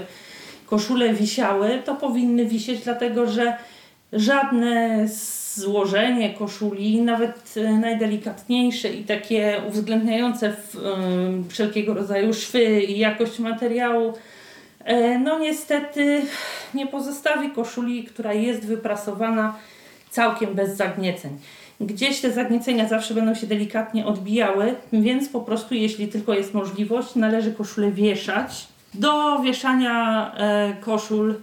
koszule 0.66 1.13
wisiały, 1.13 1.82
to 1.86 1.96
powinny 1.96 2.46
wisieć, 2.46 2.82
dlatego 2.82 3.28
że 3.28 3.58
żadne 4.13 5.06
złożenie 5.55 6.34
koszuli, 6.34 7.01
nawet 7.01 7.53
e, 7.58 7.72
najdelikatniejsze 7.72 8.89
i 8.89 9.03
takie 9.03 9.62
uwzględniające 9.70 10.50
y, 10.50 10.53
wszelkiego 11.50 11.93
rodzaju 11.93 12.34
szwy 12.34 12.81
i 12.81 13.00
jakość 13.00 13.39
materiału, 13.39 14.13
y, 14.89 15.20
no 15.20 15.39
niestety 15.39 16.22
nie 16.74 16.88
pozostawi 16.88 17.50
koszuli, 17.50 18.03
która 18.03 18.34
jest 18.34 18.65
wyprasowana 18.65 19.55
całkiem 20.10 20.53
bez 20.53 20.77
zagnieceń. 20.77 21.38
Gdzieś 21.79 22.22
te 22.22 22.31
zagniecenia 22.31 22.88
zawsze 22.88 23.13
będą 23.13 23.36
się 23.36 23.48
delikatnie 23.48 24.05
odbijały, 24.05 24.75
więc 24.93 25.29
po 25.29 25.41
prostu 25.41 25.75
jeśli 25.75 26.08
tylko 26.08 26.34
jest 26.34 26.53
możliwość, 26.53 27.15
należy 27.15 27.51
koszulę 27.51 27.91
wieszać. 27.91 28.67
Do 28.93 29.39
wieszania 29.39 30.31
koszul 30.81 31.36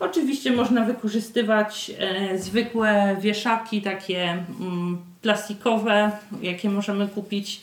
Oczywiście 0.00 0.52
można 0.52 0.84
wykorzystywać 0.84 1.90
e, 1.98 2.38
zwykłe 2.38 3.16
wieszaki, 3.20 3.82
takie 3.82 4.44
mm, 4.60 4.98
plastikowe, 5.22 6.10
jakie 6.42 6.70
możemy 6.70 7.08
kupić 7.08 7.60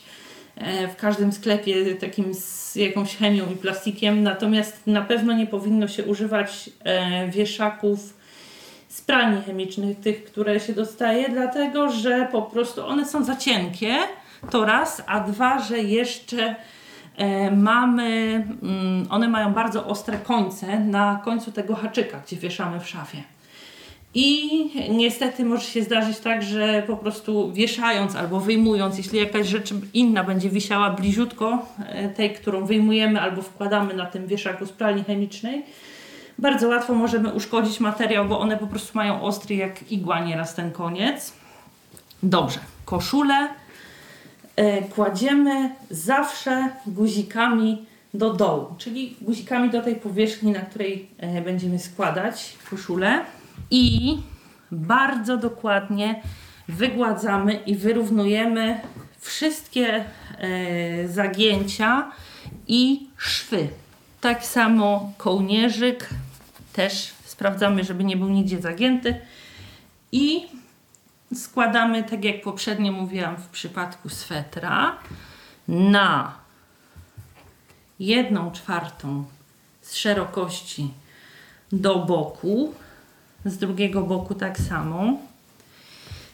e, 0.56 0.88
w 0.88 0.96
każdym 0.96 1.32
sklepie 1.32 1.94
takim 1.94 2.34
z 2.34 2.76
jakąś 2.76 3.16
chemią 3.16 3.44
i 3.52 3.56
plastikiem. 3.56 4.22
Natomiast 4.22 4.86
na 4.86 5.02
pewno 5.02 5.32
nie 5.32 5.46
powinno 5.46 5.88
się 5.88 6.04
używać 6.04 6.70
e, 6.84 7.28
wieszaków 7.28 8.18
z 8.88 9.00
pralni 9.00 9.42
chemicznych, 9.42 10.00
tych, 10.00 10.24
które 10.24 10.60
się 10.60 10.72
dostaje, 10.72 11.28
dlatego 11.28 11.90
że 11.92 12.28
po 12.32 12.42
prostu 12.42 12.86
one 12.86 13.06
są 13.06 13.24
za 13.24 13.36
cienkie, 13.36 13.96
to 14.50 14.64
raz, 14.64 15.02
a 15.06 15.20
dwa, 15.20 15.62
że 15.62 15.78
jeszcze 15.78 16.54
mamy, 17.56 18.34
mm, 18.62 19.06
one 19.10 19.28
mają 19.28 19.52
bardzo 19.52 19.86
ostre 19.86 20.18
końce 20.18 20.80
na 20.80 21.20
końcu 21.24 21.52
tego 21.52 21.76
haczyka, 21.76 22.20
gdzie 22.26 22.36
wieszamy 22.36 22.80
w 22.80 22.88
szafie. 22.88 23.18
I 24.14 24.48
niestety 24.90 25.44
może 25.44 25.64
się 25.64 25.82
zdarzyć 25.82 26.18
tak, 26.18 26.42
że 26.42 26.82
po 26.86 26.96
prostu 26.96 27.52
wieszając 27.52 28.16
albo 28.16 28.40
wyjmując, 28.40 28.98
jeśli 28.98 29.18
jakaś 29.18 29.46
rzecz 29.46 29.70
inna 29.94 30.24
będzie 30.24 30.50
wisiała 30.50 30.90
bliziutko 30.90 31.66
e, 31.78 32.08
tej, 32.08 32.34
którą 32.34 32.64
wyjmujemy 32.64 33.20
albo 33.20 33.42
wkładamy 33.42 33.94
na 33.94 34.06
tym 34.06 34.26
wieszaku 34.26 34.66
z 34.66 34.72
pralni 34.72 35.04
chemicznej, 35.04 35.62
bardzo 36.38 36.68
łatwo 36.68 36.94
możemy 36.94 37.32
uszkodzić 37.32 37.80
materiał, 37.80 38.24
bo 38.24 38.40
one 38.40 38.56
po 38.56 38.66
prostu 38.66 38.98
mają 38.98 39.22
ostry 39.22 39.54
jak 39.54 39.92
igła 39.92 40.20
nieraz 40.20 40.54
ten 40.54 40.72
koniec. 40.72 41.32
Dobrze, 42.22 42.58
koszule 42.84 43.48
E, 43.48 43.57
kładziemy 44.94 45.70
zawsze 45.90 46.70
guzikami 46.86 47.86
do 48.14 48.34
dołu, 48.34 48.66
czyli 48.78 49.16
guzikami 49.20 49.70
do 49.70 49.82
tej 49.82 49.96
powierzchni, 49.96 50.52
na 50.52 50.60
której 50.60 51.08
e, 51.18 51.42
będziemy 51.42 51.78
składać 51.78 52.56
koszulę 52.70 53.24
i 53.70 54.16
bardzo 54.72 55.36
dokładnie 55.36 56.22
wygładzamy 56.68 57.54
i 57.54 57.76
wyrównujemy 57.76 58.80
wszystkie 59.20 60.04
e, 60.38 61.08
zagięcia 61.08 62.10
i 62.68 63.06
szwy. 63.16 63.68
Tak 64.20 64.44
samo 64.44 65.12
kołnierzyk 65.16 66.08
też 66.72 67.12
sprawdzamy, 67.24 67.84
żeby 67.84 68.04
nie 68.04 68.16
był 68.16 68.28
nigdzie 68.28 68.60
zagięty 68.60 69.14
i 70.12 70.46
składamy, 71.34 72.04
tak 72.04 72.24
jak 72.24 72.42
poprzednio 72.42 72.92
mówiłam 72.92 73.36
w 73.36 73.48
przypadku 73.48 74.08
swetra, 74.08 74.98
na 75.68 76.34
jedną 77.98 78.52
czwartą 78.52 79.24
z 79.82 79.94
szerokości 79.94 80.92
do 81.72 81.98
boku, 81.98 82.74
z 83.44 83.58
drugiego 83.58 84.02
boku 84.02 84.34
tak 84.34 84.58
samo. 84.58 85.18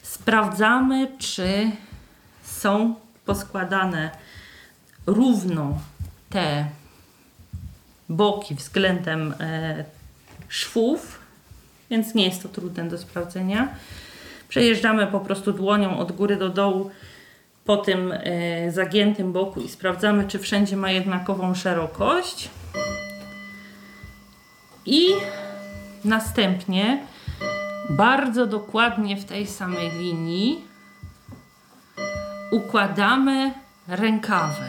Sprawdzamy, 0.03 1.09
czy 1.19 1.71
są 2.45 2.95
poskładane 3.25 4.11
równo 5.07 5.79
te 6.31 6.67
boki 8.09 8.55
względem 8.55 9.35
e, 9.41 9.85
szwów, 10.49 11.19
więc 11.91 12.15
nie 12.15 12.25
jest 12.25 12.43
to 12.43 12.49
trudne 12.49 12.89
do 12.89 12.99
sprawdzenia. 12.99 13.69
Przejeżdżamy 14.49 15.07
po 15.07 15.21
prostu 15.21 15.53
dłonią 15.53 15.99
od 15.99 16.13
góry 16.13 16.37
do 16.37 16.49
dołu 16.49 16.91
po 17.65 17.77
tym 17.77 18.13
e, 18.13 18.73
zagiętym 18.73 19.33
boku 19.33 19.61
i 19.61 19.69
sprawdzamy, 19.69 20.29
czy 20.29 20.39
wszędzie 20.39 20.77
ma 20.77 20.91
jednakową 20.91 21.55
szerokość. 21.55 22.51
I 24.87 25.09
następnie 26.05 27.07
bardzo 27.91 28.47
dokładnie 28.47 29.17
w 29.17 29.25
tej 29.25 29.47
samej 29.47 29.91
linii 29.91 30.65
układamy 32.51 33.53
rękawy. 33.89 34.65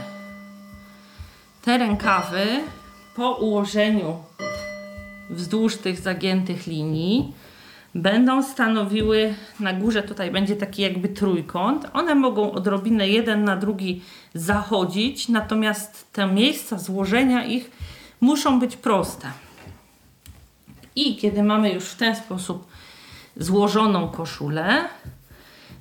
Te 1.62 1.78
rękawy 1.78 2.46
po 3.16 3.32
ułożeniu 3.32 4.24
wzdłuż 5.30 5.78
tych 5.78 6.00
zagiętych 6.00 6.68
linii 6.68 7.34
będą 7.96 8.44
stanowiły, 8.44 9.34
na 9.60 9.74
górze 9.74 10.04
tutaj 10.04 10.32
będzie 10.32 10.56
taki 10.56 10.82
jakby 10.82 11.10
trójkąt. 11.10 11.88
One 11.94 12.16
mogą 12.16 12.52
odrobinę 12.52 13.10
jeden 13.10 13.44
na 13.44 13.58
drugi 13.58 14.02
zachodzić, 14.34 15.30
natomiast 15.30 16.12
te 16.14 16.28
miejsca 16.28 16.80
złożenia 16.80 17.46
ich 17.46 17.72
muszą 18.22 18.60
być 18.60 18.78
proste. 18.78 19.28
I 20.96 21.16
kiedy 21.16 21.44
mamy 21.44 21.74
już 21.74 21.84
w 21.84 21.96
ten 21.96 22.16
sposób 22.16 22.68
złożoną 23.38 24.08
koszulę, 24.08 24.84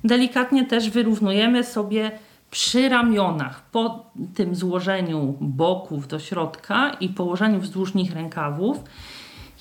delikatnie 0.03 0.65
też 0.65 0.89
wyrównujemy 0.89 1.63
sobie 1.63 2.11
przy 2.51 2.89
ramionach, 2.89 3.61
po 3.71 4.05
tym 4.35 4.55
złożeniu 4.55 5.35
boków 5.39 6.07
do 6.07 6.19
środka 6.19 6.89
i 6.99 7.09
położeniu 7.09 7.59
wzdłuż 7.59 7.93
nich 7.93 8.13
rękawów. 8.13 8.77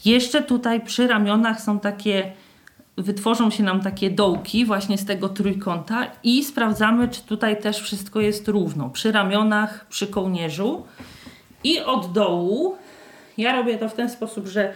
Jeszcze 0.04 0.42
tutaj 0.42 0.80
przy 0.80 1.06
ramionach 1.06 1.60
są 1.60 1.80
takie 1.80 2.32
wytworzą 2.96 3.50
się 3.50 3.62
nam 3.62 3.80
takie 3.80 4.10
dołki 4.10 4.64
właśnie 4.64 4.98
z 4.98 5.04
tego 5.04 5.28
trójkąta 5.28 6.10
i 6.22 6.44
sprawdzamy, 6.44 7.08
czy 7.08 7.22
tutaj 7.22 7.60
też 7.60 7.80
wszystko 7.80 8.20
jest 8.20 8.48
równo. 8.48 8.90
Przy 8.90 9.12
ramionach, 9.12 9.86
przy 9.88 10.06
kołnierzu 10.06 10.86
i 11.64 11.80
od 11.80 12.12
dołu 12.12 12.76
ja 13.38 13.56
robię 13.56 13.78
to 13.78 13.88
w 13.88 13.94
ten 13.94 14.10
sposób, 14.10 14.46
że 14.46 14.74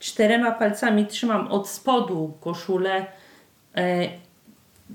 czterema 0.00 0.52
palcami 0.52 1.06
trzymam 1.06 1.48
od 1.48 1.68
spodu 1.68 2.34
koszulę 2.40 3.06
e, 3.76 4.08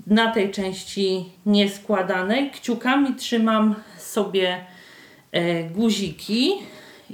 na 0.06 0.32
tej 0.32 0.50
części 0.50 1.24
nieskładanej. 1.46 2.50
Kciukami 2.50 3.14
trzymam 3.14 3.74
sobie 3.98 4.64
e, 5.32 5.64
guziki 5.64 6.52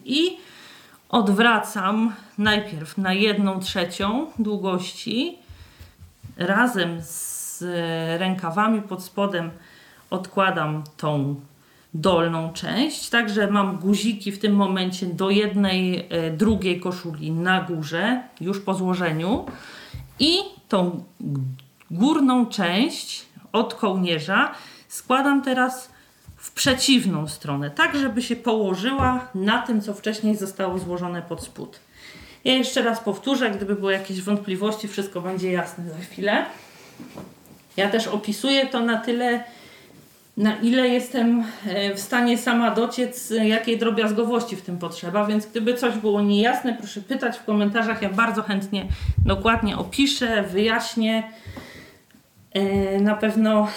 i 0.04 0.36
odwracam 1.08 2.14
najpierw 2.38 2.98
na 2.98 3.12
jedną 3.12 3.60
trzecią 3.60 4.26
długości 4.38 5.38
razem 6.36 7.02
z 7.02 7.62
rękawami 8.20 8.82
pod 8.82 9.02
spodem 9.02 9.50
odkładam 10.10 10.84
tą 10.96 11.40
dolną 11.94 12.52
część, 12.52 13.08
także 13.08 13.50
mam 13.50 13.78
guziki 13.78 14.32
w 14.32 14.38
tym 14.38 14.54
momencie 14.54 15.06
do 15.06 15.30
jednej, 15.30 16.06
e, 16.10 16.30
drugiej 16.30 16.80
koszuli 16.80 17.30
na 17.30 17.60
górze, 17.60 18.22
już 18.40 18.60
po 18.60 18.74
złożeniu 18.74 19.46
i 20.18 20.38
tą 20.68 21.04
górną 21.90 22.46
część 22.46 23.26
od 23.52 23.74
kołnierza 23.74 24.52
składam 24.88 25.42
teraz 25.42 25.90
w 26.36 26.52
przeciwną 26.52 27.28
stronę, 27.28 27.70
tak 27.70 27.96
żeby 27.96 28.22
się 28.22 28.36
położyła 28.36 29.28
na 29.34 29.62
tym, 29.62 29.80
co 29.80 29.94
wcześniej 29.94 30.36
zostało 30.36 30.78
złożone 30.78 31.22
pod 31.22 31.42
spód. 31.42 31.80
Ja 32.46 32.52
jeszcze 32.52 32.82
raz 32.82 33.00
powtórzę, 33.00 33.50
gdyby 33.50 33.74
były 33.74 33.92
jakieś 33.92 34.22
wątpliwości, 34.22 34.88
wszystko 34.88 35.20
będzie 35.20 35.52
jasne 35.52 35.90
za 35.90 35.98
chwilę. 35.98 36.44
Ja 37.76 37.90
też 37.90 38.06
opisuję 38.06 38.66
to 38.66 38.80
na 38.80 38.98
tyle, 38.98 39.44
na 40.36 40.56
ile 40.56 40.88
jestem 40.88 41.44
e, 41.66 41.94
w 41.94 42.00
stanie 42.00 42.38
sama 42.38 42.70
dociec, 42.70 43.32
jakiej 43.44 43.78
drobiazgowości 43.78 44.56
w 44.56 44.62
tym 44.62 44.78
potrzeba, 44.78 45.26
więc 45.26 45.46
gdyby 45.46 45.74
coś 45.74 45.94
było 45.94 46.22
niejasne, 46.22 46.76
proszę 46.78 47.00
pytać 47.00 47.36
w 47.38 47.44
komentarzach, 47.44 48.02
ja 48.02 48.08
bardzo 48.08 48.42
chętnie 48.42 48.86
dokładnie 49.24 49.76
opiszę, 49.76 50.42
wyjaśnię. 50.42 51.22
E, 52.52 53.00
na 53.00 53.14
pewno 53.14 53.68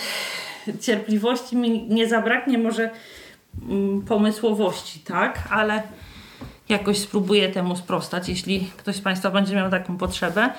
cierpliwości 0.82 1.58
mi 1.58 1.88
nie 1.88 2.10
zabraknie, 2.10 2.58
może 2.58 2.90
mm, 3.70 4.02
pomysłowości, 4.02 5.00
tak, 5.00 5.40
ale 5.52 5.84
jakoś 6.70 6.98
spróbuję 6.98 7.50
temu 7.50 7.76
sprostać, 7.76 8.30
jeśli 8.30 8.70
ktoś 8.78 8.96
z 8.96 9.02
Państwa 9.02 9.32
będzie 9.32 9.56
miał 9.56 9.72
taką 9.72 9.98
potrzebę. 9.98 10.50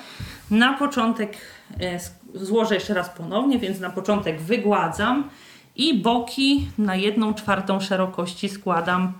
Na 0.51 0.73
początek 0.73 1.37
e, 1.81 2.01
złożę 2.35 2.75
jeszcze 2.75 2.94
raz 2.94 3.09
ponownie, 3.09 3.59
więc 3.59 3.81
na 3.81 3.90
początek 3.90 4.40
wygładzam 4.40 5.31
i 5.77 5.99
boki 5.99 6.68
na 6.79 6.96
jedną 6.96 7.35
czwartą 7.35 7.81
szerokości 7.81 8.49
składam 8.49 9.12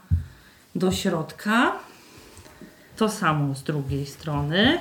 do 0.75 0.93
środka. 0.93 1.73
To 2.97 3.09
samo 3.09 3.55
z 3.55 3.63
drugiej 3.63 4.07
strony. 4.07 4.79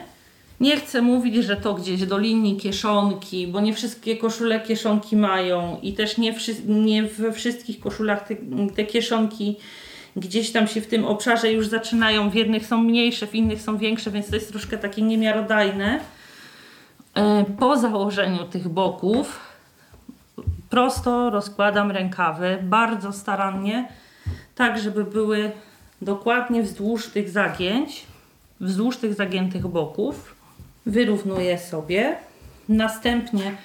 Nie 0.60 0.78
chcę 0.78 1.02
mówić, 1.02 1.36
że 1.36 1.56
to 1.56 1.74
gdzieś 1.74 2.06
do 2.06 2.18
linii 2.18 2.58
kieszonki, 2.58 3.48
bo 3.48 3.62
nie 3.62 3.74
wszystkie 3.74 4.18
koszule 4.18 4.60
kieszonki 4.60 5.16
mają 5.16 5.80
i 5.82 5.94
też 5.94 6.18
nie, 6.18 6.34
wszy 6.34 6.56
nie 6.68 7.04
we 7.04 7.32
wszystkich 7.32 7.80
koszulach 7.80 8.28
te, 8.28 8.36
te 8.76 8.86
kieszonki 8.86 9.58
gdzieś 10.16 10.52
tam 10.52 10.68
się 10.68 10.82
w 10.82 10.88
tym 10.88 11.06
obszarze 11.06 11.52
już 11.52 11.68
zaczynają. 11.68 12.30
W 12.30 12.36
jednych 12.36 12.66
są 12.66 12.78
mniejsze, 12.84 13.28
w 13.28 13.36
innych 13.36 13.62
są 13.62 13.78
większe, 13.78 14.12
więc 14.12 14.30
to 14.30 14.36
jest 14.36 14.50
troszkę 14.50 14.78
takie 14.78 15.02
niemiarodajne. 15.02 16.00
E, 17.16 17.46
po 17.60 17.78
założeniu 17.78 18.46
tych 18.46 18.70
boków 18.70 19.40
prosto 20.70 21.30
rozkładam 21.30 21.92
rękawy 21.92 22.60
bardzo 22.64 23.14
starannie, 23.14 23.88
tak 24.56 24.80
żeby 24.80 25.04
były 25.04 25.52
dokładnie 26.02 26.64
wzdłuż 26.64 27.08
tych 27.10 27.30
zagięć, 27.30 28.06
wzdłuż 28.60 28.98
tych 28.98 29.14
zagiętych 29.14 29.68
boków. 29.68 30.36
Wyrównuję 30.86 31.58
sobie. 31.58 32.18
Następnie 32.70 33.56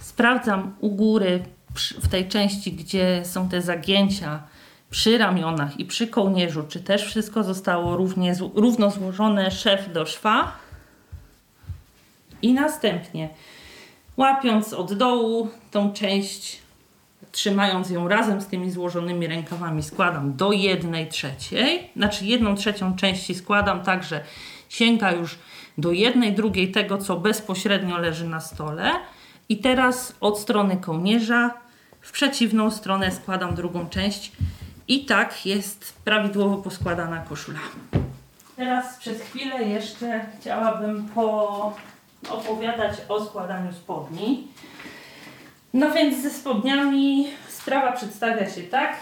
sprawdzam 0.00 0.74
u 0.80 0.90
góry 0.90 1.42
w 2.02 2.08
tej 2.08 2.28
części, 2.28 2.72
gdzie 2.72 3.22
są 3.24 3.48
te 3.48 3.62
zagięcia 3.62 4.42
przy 4.94 5.18
ramionach 5.18 5.80
i 5.80 5.84
przy 5.84 6.06
kołnierzu, 6.06 6.64
czy 6.68 6.80
też 6.80 7.04
wszystko 7.04 7.44
zostało 7.44 7.96
równie, 7.96 8.34
równo 8.54 8.90
złożone 8.90 9.50
szef 9.50 9.92
do 9.92 10.06
szwa. 10.06 10.52
I 12.42 12.52
następnie 12.52 13.28
łapiąc 14.16 14.72
od 14.72 14.94
dołu 14.94 15.48
tą 15.70 15.92
część, 15.92 16.58
trzymając 17.32 17.90
ją 17.90 18.08
razem 18.08 18.40
z 18.40 18.46
tymi 18.46 18.70
złożonymi 18.70 19.26
rękawami, 19.26 19.82
składam 19.82 20.36
do 20.36 20.52
jednej 20.52 21.08
trzeciej. 21.08 21.90
Znaczy 21.96 22.24
jedną 22.24 22.54
trzecią 22.54 22.96
części 22.96 23.34
składam 23.34 23.82
tak, 23.82 24.04
że 24.04 24.24
sięga 24.68 25.12
już 25.12 25.38
do 25.78 25.92
jednej 25.92 26.32
drugiej 26.32 26.72
tego, 26.72 26.98
co 26.98 27.16
bezpośrednio 27.16 27.98
leży 27.98 28.28
na 28.28 28.40
stole. 28.40 28.90
I 29.48 29.58
teraz 29.58 30.16
od 30.20 30.38
strony 30.38 30.76
kołnierza 30.76 31.54
w 32.00 32.12
przeciwną 32.12 32.70
stronę 32.70 33.10
składam 33.10 33.54
drugą 33.54 33.88
część 33.88 34.32
i 34.88 35.04
tak 35.04 35.46
jest 35.46 35.94
prawidłowo 36.04 36.56
poskładana 36.56 37.18
koszula. 37.28 37.58
Teraz 38.56 38.96
przez 38.98 39.22
chwilę 39.22 39.62
jeszcze 39.62 40.26
chciałabym 40.40 41.08
opowiadać 42.30 42.92
o 43.08 43.24
składaniu 43.24 43.72
spodni. 43.72 44.48
No 45.74 45.90
więc 45.90 46.22
ze 46.22 46.30
spodniami 46.30 47.26
sprawa 47.48 47.92
przedstawia 47.92 48.50
się 48.50 48.62
tak, 48.62 48.96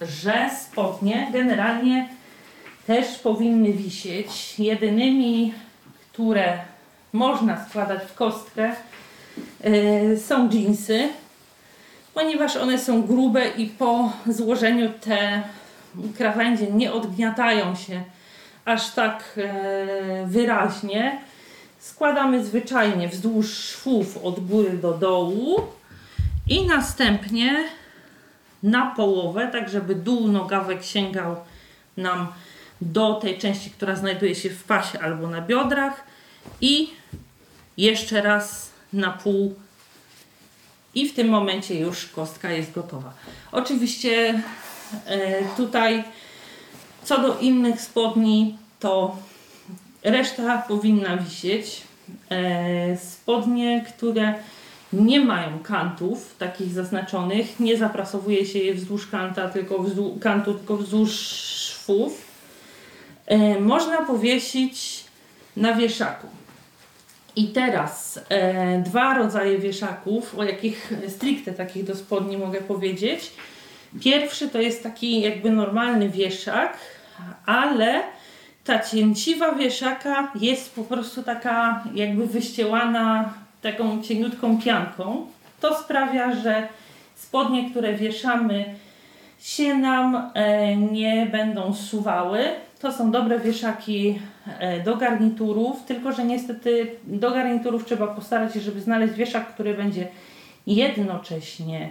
że 0.00 0.50
spodnie 0.62 1.28
generalnie 1.32 2.08
też 2.86 3.18
powinny 3.18 3.72
wisieć. 3.72 4.58
Jedynymi, 4.58 5.54
które 6.12 6.58
można 7.12 7.68
składać 7.68 8.02
w 8.02 8.14
kostkę, 8.14 8.72
yy, 9.64 10.20
są 10.20 10.50
jeansy 10.50 11.08
ponieważ 12.18 12.56
one 12.56 12.78
są 12.78 13.02
grube 13.02 13.48
i 13.48 13.66
po 13.66 14.12
złożeniu 14.26 14.92
te 15.00 15.42
krawędzie 16.16 16.70
nie 16.70 16.92
odgniatają 16.92 17.74
się 17.74 18.02
aż 18.64 18.90
tak 18.90 19.24
e, 19.36 20.26
wyraźnie. 20.26 21.20
Składamy 21.78 22.44
zwyczajnie 22.44 23.08
wzdłuż 23.08 23.54
szwów 23.54 24.24
od 24.24 24.46
góry 24.46 24.70
do 24.70 24.92
dołu 24.92 25.60
i 26.48 26.66
następnie 26.66 27.64
na 28.62 28.86
połowę, 28.96 29.48
tak 29.52 29.68
żeby 29.68 29.94
dół 29.94 30.28
nogawek 30.28 30.84
sięgał 30.84 31.36
nam 31.96 32.28
do 32.80 33.14
tej 33.14 33.38
części, 33.38 33.70
która 33.70 33.96
znajduje 33.96 34.34
się 34.34 34.50
w 34.50 34.64
pasie 34.64 35.00
albo 35.00 35.26
na 35.26 35.40
biodrach 35.42 36.04
i 36.60 36.90
jeszcze 37.76 38.22
raz 38.22 38.70
na 38.92 39.10
pół 39.10 39.54
i 41.02 41.08
w 41.08 41.14
tym 41.14 41.28
momencie 41.28 41.80
już 41.80 42.06
kostka 42.06 42.50
jest 42.50 42.72
gotowa. 42.72 43.12
Oczywiście 43.52 44.42
e, 45.06 45.42
tutaj 45.56 46.04
co 47.04 47.22
do 47.22 47.38
innych 47.38 47.80
spodni 47.80 48.58
to 48.80 49.16
reszta 50.04 50.58
powinna 50.68 51.16
wisieć. 51.16 51.82
E, 52.30 52.96
spodnie, 52.96 53.84
które 53.88 54.34
nie 54.92 55.20
mają 55.20 55.58
kantów 55.58 56.34
takich 56.38 56.72
zaznaczonych, 56.72 57.60
nie 57.60 57.76
zaprasowuje 57.76 58.46
się 58.46 58.58
je 58.58 58.74
wzdłuż 58.74 59.06
kanta, 59.06 59.48
tylko 59.48 59.78
wzdłuż, 59.78 60.20
kantu, 60.20 60.54
tylko 60.54 60.76
wzdłuż 60.76 61.10
szwów. 61.10 62.26
E, 63.26 63.60
można 63.60 64.02
powiesić 64.02 65.04
na 65.56 65.74
wieszaku. 65.74 66.26
I 67.38 67.48
teraz 67.48 68.20
e, 68.28 68.82
dwa 68.82 69.14
rodzaje 69.14 69.58
wieszaków, 69.58 70.38
o 70.38 70.44
jakich 70.44 70.92
stricte 71.08 71.52
takich 71.52 71.84
do 71.84 71.96
spodni 71.96 72.36
mogę 72.36 72.60
powiedzieć. 72.60 73.32
Pierwszy 74.04 74.48
to 74.48 74.60
jest 74.60 74.82
taki 74.82 75.20
jakby 75.20 75.50
normalny 75.50 76.08
wieszak, 76.08 76.78
ale 77.46 78.02
ta 78.64 78.78
cięciwa 78.78 79.54
wieszaka 79.54 80.32
jest 80.40 80.74
po 80.74 80.84
prostu 80.84 81.22
taka 81.22 81.84
jakby 81.94 82.26
wyścielana 82.26 83.34
taką 83.62 84.02
cieniutką 84.02 84.60
pianką. 84.62 85.26
To 85.60 85.78
sprawia, 85.78 86.34
że 86.34 86.68
spodnie, 87.14 87.70
które 87.70 87.94
wieszamy 87.94 88.74
się 89.40 89.74
nam 89.74 90.30
e, 90.34 90.76
nie 90.76 91.26
będą 91.32 91.74
suwały. 91.74 92.40
To 92.80 92.92
są 92.92 93.10
dobre 93.10 93.38
wieszaki 93.38 94.18
e, 94.58 94.80
do 94.80 94.96
garniturów, 94.96 95.84
tylko 95.84 96.12
że 96.12 96.24
niestety 96.24 96.90
do 97.04 97.30
garniturów 97.30 97.84
trzeba 97.84 98.06
postarać 98.06 98.54
się, 98.54 98.60
żeby 98.60 98.80
znaleźć 98.80 99.14
wieszak, 99.14 99.54
który 99.54 99.74
będzie 99.74 100.08
jednocześnie 100.66 101.88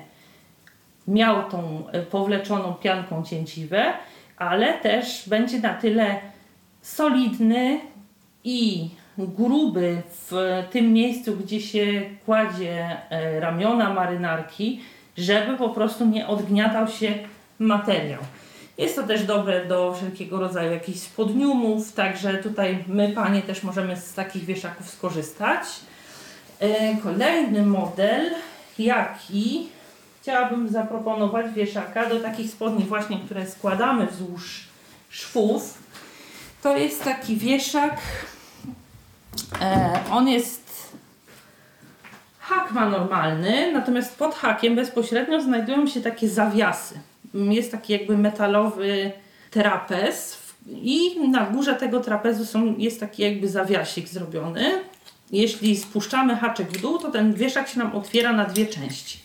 miał 1.07 1.49
tą 1.49 1.87
e, 1.91 2.01
powleczoną 2.01 2.73
pianką 2.73 3.23
cięciwę, 3.23 3.93
ale 4.37 4.73
też 4.73 5.29
będzie 5.29 5.59
na 5.59 5.73
tyle 5.73 6.19
solidny 6.81 7.79
i 8.43 8.89
gruby 9.17 10.01
w 10.09 10.63
tym 10.71 10.93
miejscu, 10.93 11.35
gdzie 11.35 11.61
się 11.61 12.01
kładzie 12.25 12.97
ramiona 13.39 13.93
marynarki, 13.93 14.81
żeby 15.17 15.57
po 15.57 15.69
prostu 15.69 16.05
nie 16.05 16.27
odgniatał 16.27 16.87
się 16.87 17.13
materiał. 17.59 18.19
Jest 18.77 18.95
to 18.95 19.03
też 19.03 19.23
dobre 19.23 19.65
do 19.65 19.93
wszelkiego 19.93 20.39
rodzaju 20.39 20.71
jakichś 20.71 20.99
spodniumów, 20.99 21.93
także 21.93 22.37
tutaj 22.37 22.83
my, 22.87 23.09
panie, 23.09 23.41
też 23.41 23.63
możemy 23.63 23.97
z 23.97 24.13
takich 24.13 24.45
wieszaków 24.45 24.89
skorzystać. 24.89 25.63
E, 26.59 26.97
kolejny 26.97 27.65
model, 27.65 28.31
jaki 28.79 29.69
chciałabym 30.21 30.69
zaproponować 30.69 31.53
wieszaka 31.53 32.09
do 32.09 32.19
takich 32.19 32.51
spodni 32.51 32.85
właśnie, 32.85 33.19
które 33.19 33.47
składamy 33.47 34.07
wzdłuż 34.07 34.67
szwów. 35.09 35.77
To 36.61 36.77
jest 36.77 37.03
taki 37.03 37.37
wieszak, 37.37 37.97
e, 39.61 39.99
on 40.11 40.27
jest 40.27 40.67
Hak 42.39 42.71
ma 42.71 42.89
normalny, 42.89 43.71
natomiast 43.73 44.17
pod 44.17 44.35
hakiem 44.35 44.75
bezpośrednio 44.75 45.41
znajdują 45.41 45.87
się 45.87 46.01
takie 46.01 46.29
zawiasy. 46.29 46.99
Jest 47.33 47.71
taki 47.71 47.93
jakby 47.93 48.17
metalowy 48.17 49.11
trapez 49.51 50.37
i 50.67 51.29
na 51.29 51.45
górze 51.45 51.75
tego 51.75 51.99
trapezu 51.99 52.45
są, 52.45 52.77
jest 52.77 52.99
taki 52.99 53.23
jakby 53.23 53.47
zawiasik 53.47 54.07
zrobiony. 54.07 54.81
Jeśli 55.31 55.77
spuszczamy 55.77 56.35
haczek 56.35 56.71
w 56.71 56.81
dół, 56.81 56.99
to 56.99 57.11
ten 57.11 57.33
wieszak 57.33 57.69
się 57.69 57.79
nam 57.79 57.95
otwiera 57.95 58.33
na 58.33 58.45
dwie 58.45 58.65
części. 58.65 59.19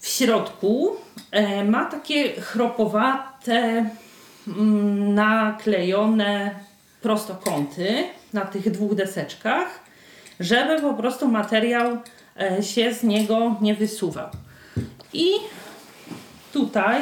W 0.00 0.08
środku 0.08 0.96
e, 1.30 1.64
ma 1.64 1.84
takie 1.84 2.40
chropowate, 2.40 3.90
mm, 4.48 5.14
naklejone 5.14 6.54
prostokąty 7.02 8.04
na 8.32 8.40
tych 8.40 8.70
dwóch 8.70 8.94
deseczkach, 8.94 9.80
żeby 10.40 10.80
po 10.80 10.94
prostu 10.94 11.28
materiał 11.28 11.98
e, 12.40 12.62
się 12.62 12.94
z 12.94 13.02
niego 13.02 13.56
nie 13.60 13.74
wysuwał. 13.74 14.28
I 15.12 15.30
tutaj 16.52 17.00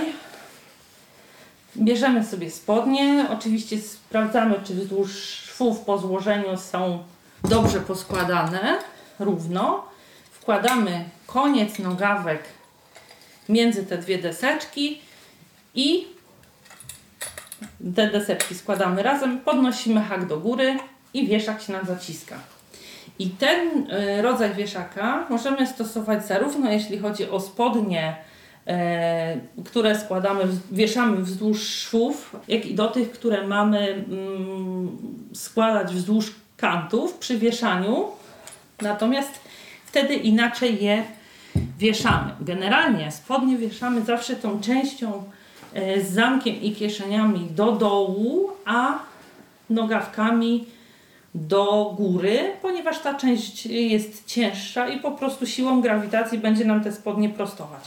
bierzemy 1.77 2.25
sobie 2.25 2.51
spodnie. 2.51 3.27
Oczywiście 3.31 3.81
sprawdzamy, 3.81 4.55
czy 4.65 4.75
wzdłuż 4.75 5.13
szwów 5.23 5.81
po 5.81 5.99
złożeniu 5.99 6.57
są 6.57 7.05
dobrze 7.45 7.81
poskładane, 7.81 8.79
równo. 9.19 9.85
Wkładamy 10.31 11.05
koniec 11.27 11.79
nogawek 11.79 12.43
między 13.49 13.87
te 13.87 13.99
dwie 13.99 14.19
deseczki 14.19 15.01
i 15.75 16.07
te 17.97 18.11
deseczki 18.11 18.55
składamy 18.55 19.03
razem, 19.03 19.41
podnosimy 19.41 20.01
hak 20.01 20.27
do 20.27 20.41
góry 20.41 20.79
i 21.15 21.27
wieszak 21.27 21.63
się 21.63 21.73
nam 21.73 21.87
zaciska. 21.87 22.37
I 23.19 23.31
ten 23.31 23.91
y, 23.93 24.23
rodzaj 24.23 24.55
wieszaka 24.55 25.27
możemy 25.31 25.67
stosować 25.67 26.27
zarówno 26.27 26.71
jeśli 26.71 26.99
chodzi 26.99 27.31
o 27.31 27.41
spodnie, 27.41 28.17
które 29.65 30.01
składamy, 30.01 30.45
wieszamy 30.73 31.17
wzdłuż 31.17 31.63
szwów, 31.63 32.37
jak 32.49 32.67
i 32.67 32.75
do 32.75 32.89
tych, 32.89 33.11
które 33.11 33.47
mamy 33.47 33.79
mm, 33.93 34.99
składać 35.35 35.95
wzdłuż 35.95 36.35
kantów 36.57 37.15
przy 37.15 37.39
wieszaniu. 37.39 38.05
Natomiast 38.83 39.41
wtedy 39.87 40.15
inaczej 40.15 40.85
je 40.85 41.03
wieszamy. 41.79 42.31
Generalnie 42.41 43.13
spodnie 43.13 43.59
wieszamy 43.59 44.03
zawsze 44.03 44.37
tą 44.37 44.61
częścią 44.61 45.23
e, 45.75 46.01
z 46.01 46.13
zamkiem 46.13 46.63
i 46.63 46.73
kieszeniami 46.73 47.49
do 47.51 47.73
dołu, 47.73 48.51
a 48.65 48.99
nogawkami 49.71 50.67
do 51.35 51.95
góry, 51.97 52.53
ponieważ 52.63 52.99
ta 52.99 53.15
część 53.15 53.67
jest 53.67 54.27
cięższa 54.27 54.89
i 54.89 55.01
po 55.01 55.11
prostu 55.11 55.47
siłą 55.47 55.81
grawitacji 55.81 56.39
będzie 56.39 56.65
nam 56.65 56.85
te 56.85 56.93
spodnie 56.93 57.29
prostować. 57.29 57.85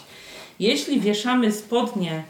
Jeśli 0.62 1.00
wieszamy 1.00 1.52
spodnie 1.52 2.24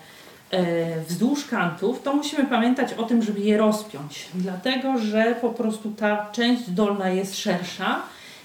e, 0.52 1.02
wzdłuż 1.02 1.46
kantów, 1.46 2.02
to 2.04 2.14
musimy 2.14 2.46
pamiętać 2.46 2.94
o 2.94 3.04
tym, 3.04 3.24
żeby 3.24 3.40
je 3.40 3.58
rozpiąć, 3.58 4.28
dlatego 4.34 4.98
że 4.98 5.36
po 5.42 5.50
prostu 5.50 5.92
ta 5.92 6.30
część 6.32 6.70
dolna 6.70 7.10
jest 7.10 7.38
szersza 7.38 8.02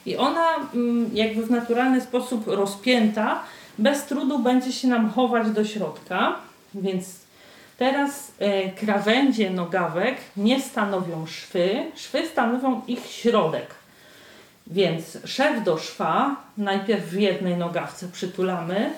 i 0.07 0.17
ona 0.17 0.47
mm, 0.75 1.11
jakby 1.13 1.47
w 1.47 1.51
naturalny 1.51 2.01
sposób 2.01 2.47
rozpięta 2.47 3.43
bez 3.79 4.05
trudu 4.05 4.39
będzie 4.39 4.73
się 4.73 4.89
nam 4.89 5.11
chować 5.11 5.51
do 5.51 5.65
środka, 5.65 6.37
więc 6.75 7.07
teraz 7.79 8.33
e, 8.39 8.71
krawędzie 8.71 9.51
nogawek 9.51 10.17
nie 10.37 10.61
stanowią 10.61 11.27
szwy, 11.27 11.85
szwy 11.97 12.27
stanowią 12.27 12.81
ich 12.87 13.07
środek. 13.07 13.67
Więc 14.67 15.19
szef 15.25 15.65
do 15.65 15.79
szwa 15.79 16.37
najpierw 16.59 17.05
w 17.05 17.21
jednej 17.21 17.57
nogawce 17.57 18.09
przytulamy, 18.09 18.91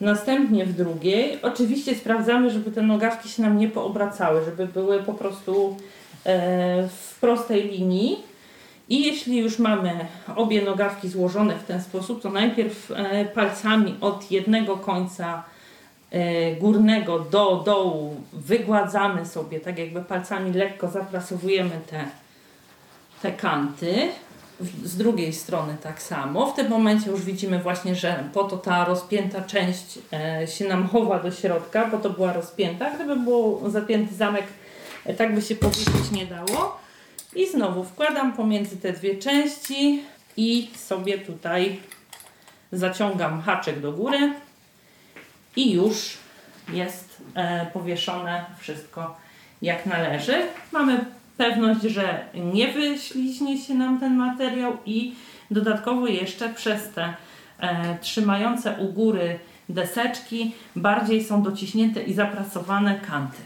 następnie 0.00 0.66
w 0.66 0.72
drugiej. 0.72 1.38
Oczywiście 1.42 1.94
sprawdzamy, 1.94 2.50
żeby 2.50 2.70
te 2.70 2.82
nogawki 2.82 3.28
się 3.28 3.42
nam 3.42 3.58
nie 3.58 3.68
poobracały, 3.68 4.44
żeby 4.44 4.66
były 4.66 5.02
po 5.02 5.14
prostu 5.14 5.76
e, 6.24 6.88
w 6.88 7.18
prostej 7.20 7.68
linii. 7.68 8.22
I 8.88 9.06
jeśli 9.06 9.36
już 9.36 9.58
mamy 9.58 10.06
obie 10.36 10.62
nogawki 10.62 11.08
złożone 11.08 11.54
w 11.58 11.64
ten 11.64 11.82
sposób, 11.82 12.22
to 12.22 12.30
najpierw 12.30 12.90
e, 12.90 13.24
palcami 13.24 13.94
od 14.00 14.30
jednego 14.30 14.76
końca 14.76 15.42
e, 16.10 16.52
górnego 16.56 17.18
do 17.18 17.62
dołu 17.64 18.16
wygładzamy 18.32 19.26
sobie, 19.26 19.60
tak 19.60 19.78
jakby 19.78 20.02
palcami 20.02 20.52
lekko 20.52 20.88
zaprasowujemy 20.88 21.80
te, 21.90 22.04
te 23.22 23.32
kanty. 23.32 24.08
Z 24.84 24.96
drugiej 24.96 25.32
strony 25.32 25.76
tak 25.82 26.02
samo. 26.02 26.46
W 26.46 26.56
tym 26.56 26.68
momencie 26.68 27.10
już 27.10 27.24
widzimy 27.24 27.58
właśnie, 27.58 27.94
że 27.94 28.24
po 28.32 28.44
to 28.44 28.56
ta 28.56 28.84
rozpięta 28.84 29.42
część 29.42 29.98
e, 30.12 30.46
się 30.46 30.68
nam 30.68 30.88
chowa 30.88 31.18
do 31.18 31.32
środka, 31.32 31.86
bo 31.86 31.98
to 31.98 32.10
była 32.10 32.32
rozpięta. 32.32 32.90
Gdyby 32.90 33.16
był 33.16 33.70
zapięty 33.70 34.14
zamek, 34.14 34.44
tak 35.18 35.34
by 35.34 35.42
się 35.42 35.54
powiesić 35.54 36.10
nie 36.12 36.26
dało. 36.26 36.78
I 37.34 37.50
znowu 37.50 37.84
wkładam 37.84 38.32
pomiędzy 38.32 38.76
te 38.76 38.92
dwie 38.92 39.16
części 39.16 40.02
i 40.36 40.70
sobie 40.76 41.18
tutaj 41.18 41.80
zaciągam 42.72 43.42
haczek 43.42 43.80
do 43.80 43.92
góry 43.92 44.32
i 45.56 45.72
już 45.72 46.18
jest 46.72 47.22
e, 47.34 47.66
powieszone 47.72 48.44
wszystko 48.58 49.16
jak 49.62 49.86
należy. 49.86 50.46
Mamy 50.72 51.04
pewność, 51.38 51.80
że 51.80 52.24
nie 52.34 52.72
wyśliźnie 52.72 53.58
się 53.58 53.74
nam 53.74 54.00
ten 54.00 54.16
materiał 54.16 54.76
i 54.86 55.14
dodatkowo 55.50 56.06
jeszcze 56.06 56.48
przez 56.48 56.90
te 56.90 57.14
e, 57.58 57.98
trzymające 58.00 58.76
u 58.78 58.92
góry 58.92 59.38
deseczki 59.68 60.54
bardziej 60.76 61.24
są 61.24 61.42
dociśnięte 61.42 62.02
i 62.02 62.14
zapracowane 62.14 63.00
kanty. 63.00 63.38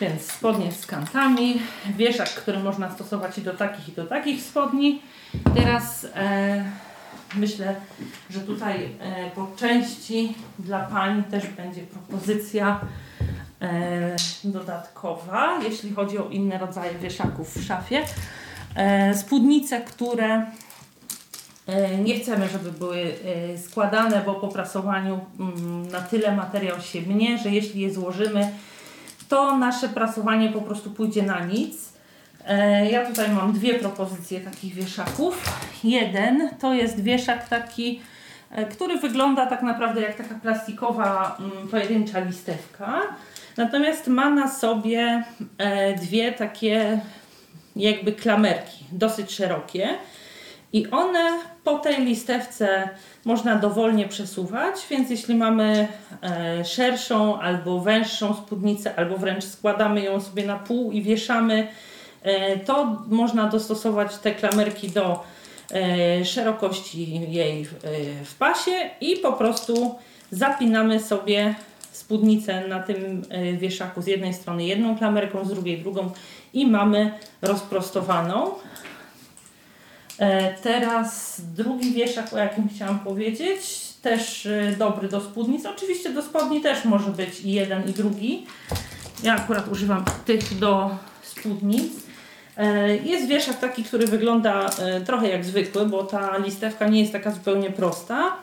Więc 0.00 0.22
spodnie 0.22 0.72
z 0.72 0.86
kantami, 0.86 1.60
wieszak, 1.96 2.28
który 2.28 2.58
można 2.58 2.90
stosować 2.90 3.38
i 3.38 3.42
do 3.42 3.54
takich 3.54 3.88
i 3.88 3.92
do 3.92 4.04
takich 4.04 4.42
spodni. 4.42 5.02
Teraz 5.54 6.06
e, 6.14 6.64
myślę, 7.36 7.74
że 8.30 8.40
tutaj 8.40 8.88
e, 9.00 9.30
po 9.30 9.48
części 9.56 10.34
dla 10.58 10.80
Pani 10.80 11.22
też 11.22 11.46
będzie 11.46 11.82
propozycja 11.82 12.80
dodatkowa, 14.44 15.58
jeśli 15.62 15.92
chodzi 15.92 16.18
o 16.18 16.28
inne 16.28 16.58
rodzaje 16.58 16.94
wieszaków 16.94 17.54
w 17.54 17.64
szafie. 17.64 18.02
E, 18.74 19.14
spódnice, 19.14 19.80
które 19.80 20.46
e, 21.66 21.98
nie 21.98 22.20
chcemy, 22.20 22.48
żeby 22.48 22.72
były 22.72 23.14
e, 23.54 23.58
składane, 23.58 24.22
bo 24.26 24.34
po 24.34 24.48
prasowaniu 24.48 25.20
mm, 25.40 25.88
na 25.90 26.00
tyle 26.00 26.36
materiał 26.36 26.80
się 26.80 27.00
mnie, 27.00 27.38
że 27.38 27.50
jeśli 27.50 27.80
je 27.80 27.94
złożymy, 27.94 28.50
to 29.28 29.58
nasze 29.58 29.88
prasowanie 29.88 30.48
po 30.48 30.60
prostu 30.60 30.90
pójdzie 30.90 31.22
na 31.22 31.40
nic. 31.44 31.92
E, 32.46 32.90
ja 32.90 33.06
tutaj 33.06 33.30
mam 33.30 33.52
dwie 33.52 33.78
propozycje 33.78 34.40
takich 34.40 34.74
wieszaków. 34.74 35.58
Jeden 35.84 36.50
to 36.60 36.74
jest 36.74 37.02
wieszak 37.02 37.48
taki, 37.48 38.00
e, 38.50 38.66
który 38.66 38.98
wygląda 38.98 39.46
tak 39.46 39.62
naprawdę 39.62 40.00
jak 40.00 40.16
taka 40.16 40.34
plastikowa 40.34 41.36
mm, 41.40 41.68
pojedyncza 41.68 42.20
listewka. 42.20 43.00
Natomiast 43.56 44.06
ma 44.06 44.30
na 44.30 44.50
sobie 44.50 45.24
e, 45.58 45.94
dwie 45.94 46.32
takie 46.32 47.00
jakby 47.76 48.12
klamerki, 48.12 48.84
dosyć 48.92 49.32
szerokie. 49.32 49.88
I 50.72 50.90
one 50.90 51.38
po 51.64 51.78
tej 51.78 52.04
listewce 52.04 52.88
można 53.24 53.54
dowolnie 53.54 54.08
przesuwać, 54.08 54.74
więc 54.90 55.10
jeśli 55.10 55.34
mamy 55.34 55.88
e, 56.22 56.64
szerszą 56.64 57.40
albo 57.40 57.80
węższą 57.80 58.34
spódnicę, 58.34 58.94
albo 58.96 59.18
wręcz 59.18 59.44
składamy 59.44 60.00
ją 60.00 60.20
sobie 60.20 60.46
na 60.46 60.56
pół 60.56 60.92
i 60.92 61.02
wieszamy, 61.02 61.68
e, 62.22 62.58
to 62.58 63.02
można 63.08 63.48
dostosować 63.48 64.16
te 64.16 64.34
klamerki 64.34 64.90
do 64.90 65.24
szerokości 66.24 67.32
jej 67.32 67.64
w 68.24 68.34
pasie 68.38 68.90
i 69.00 69.16
po 69.16 69.32
prostu 69.32 69.94
zapinamy 70.30 71.00
sobie 71.00 71.54
spódnicę 71.94 72.68
na 72.68 72.82
tym 72.82 73.22
e, 73.28 73.52
wieszaku 73.52 74.02
z 74.02 74.06
jednej 74.06 74.34
strony 74.34 74.64
jedną 74.64 74.98
klamerką, 74.98 75.44
z 75.44 75.48
drugiej 75.48 75.78
drugą 75.78 76.10
i 76.54 76.66
mamy 76.66 77.12
rozprostowaną. 77.42 78.50
E, 80.18 80.54
teraz 80.54 81.40
drugi 81.40 81.92
wieszak, 81.92 82.32
o 82.32 82.38
jakim 82.38 82.68
chciałam 82.68 82.98
powiedzieć, 82.98 83.60
też 84.02 84.46
e, 84.46 84.76
dobry 84.78 85.08
do 85.08 85.20
spódnic. 85.20 85.66
Oczywiście 85.66 86.10
do 86.10 86.22
spodni 86.22 86.60
też 86.60 86.84
może 86.84 87.10
być 87.10 87.40
i 87.40 87.52
jeden 87.52 87.88
i 87.88 87.92
drugi. 87.92 88.46
Ja 89.22 89.34
akurat 89.36 89.68
używam 89.68 90.04
tych 90.24 90.58
do 90.58 90.90
spódnic. 91.22 91.92
Jest 93.04 93.28
wieszak 93.28 93.58
taki, 93.60 93.84
który 93.84 94.06
wygląda 94.06 94.70
trochę 95.06 95.28
jak 95.28 95.44
zwykły, 95.44 95.86
bo 95.86 96.04
ta 96.04 96.36
listewka 96.38 96.88
nie 96.88 97.00
jest 97.00 97.12
taka 97.12 97.30
zupełnie 97.30 97.70
prosta. 97.70 98.36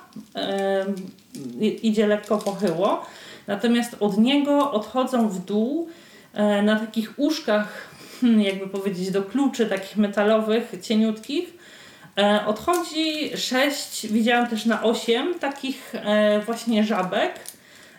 Idzie 1.81 2.07
lekko 2.07 2.37
pochyło. 2.37 3.05
Natomiast 3.47 3.95
od 3.99 4.17
niego 4.17 4.71
odchodzą 4.71 5.29
w 5.29 5.45
dół 5.45 5.89
na 6.63 6.79
takich 6.79 7.13
uszkach, 7.17 7.89
hmm, 8.21 8.41
jakby 8.41 8.67
powiedzieć, 8.67 9.11
do 9.11 9.23
kluczy 9.23 9.65
takich 9.65 9.97
metalowych, 9.97 10.73
cieniutkich, 10.81 11.53
E, 12.17 12.45
odchodzi 12.45 13.37
6, 13.37 14.07
widziałam 14.07 14.47
też 14.47 14.65
na 14.65 14.83
8 14.83 15.39
takich 15.39 15.95
e, 15.95 16.39
właśnie 16.39 16.83
żabek 16.83 17.39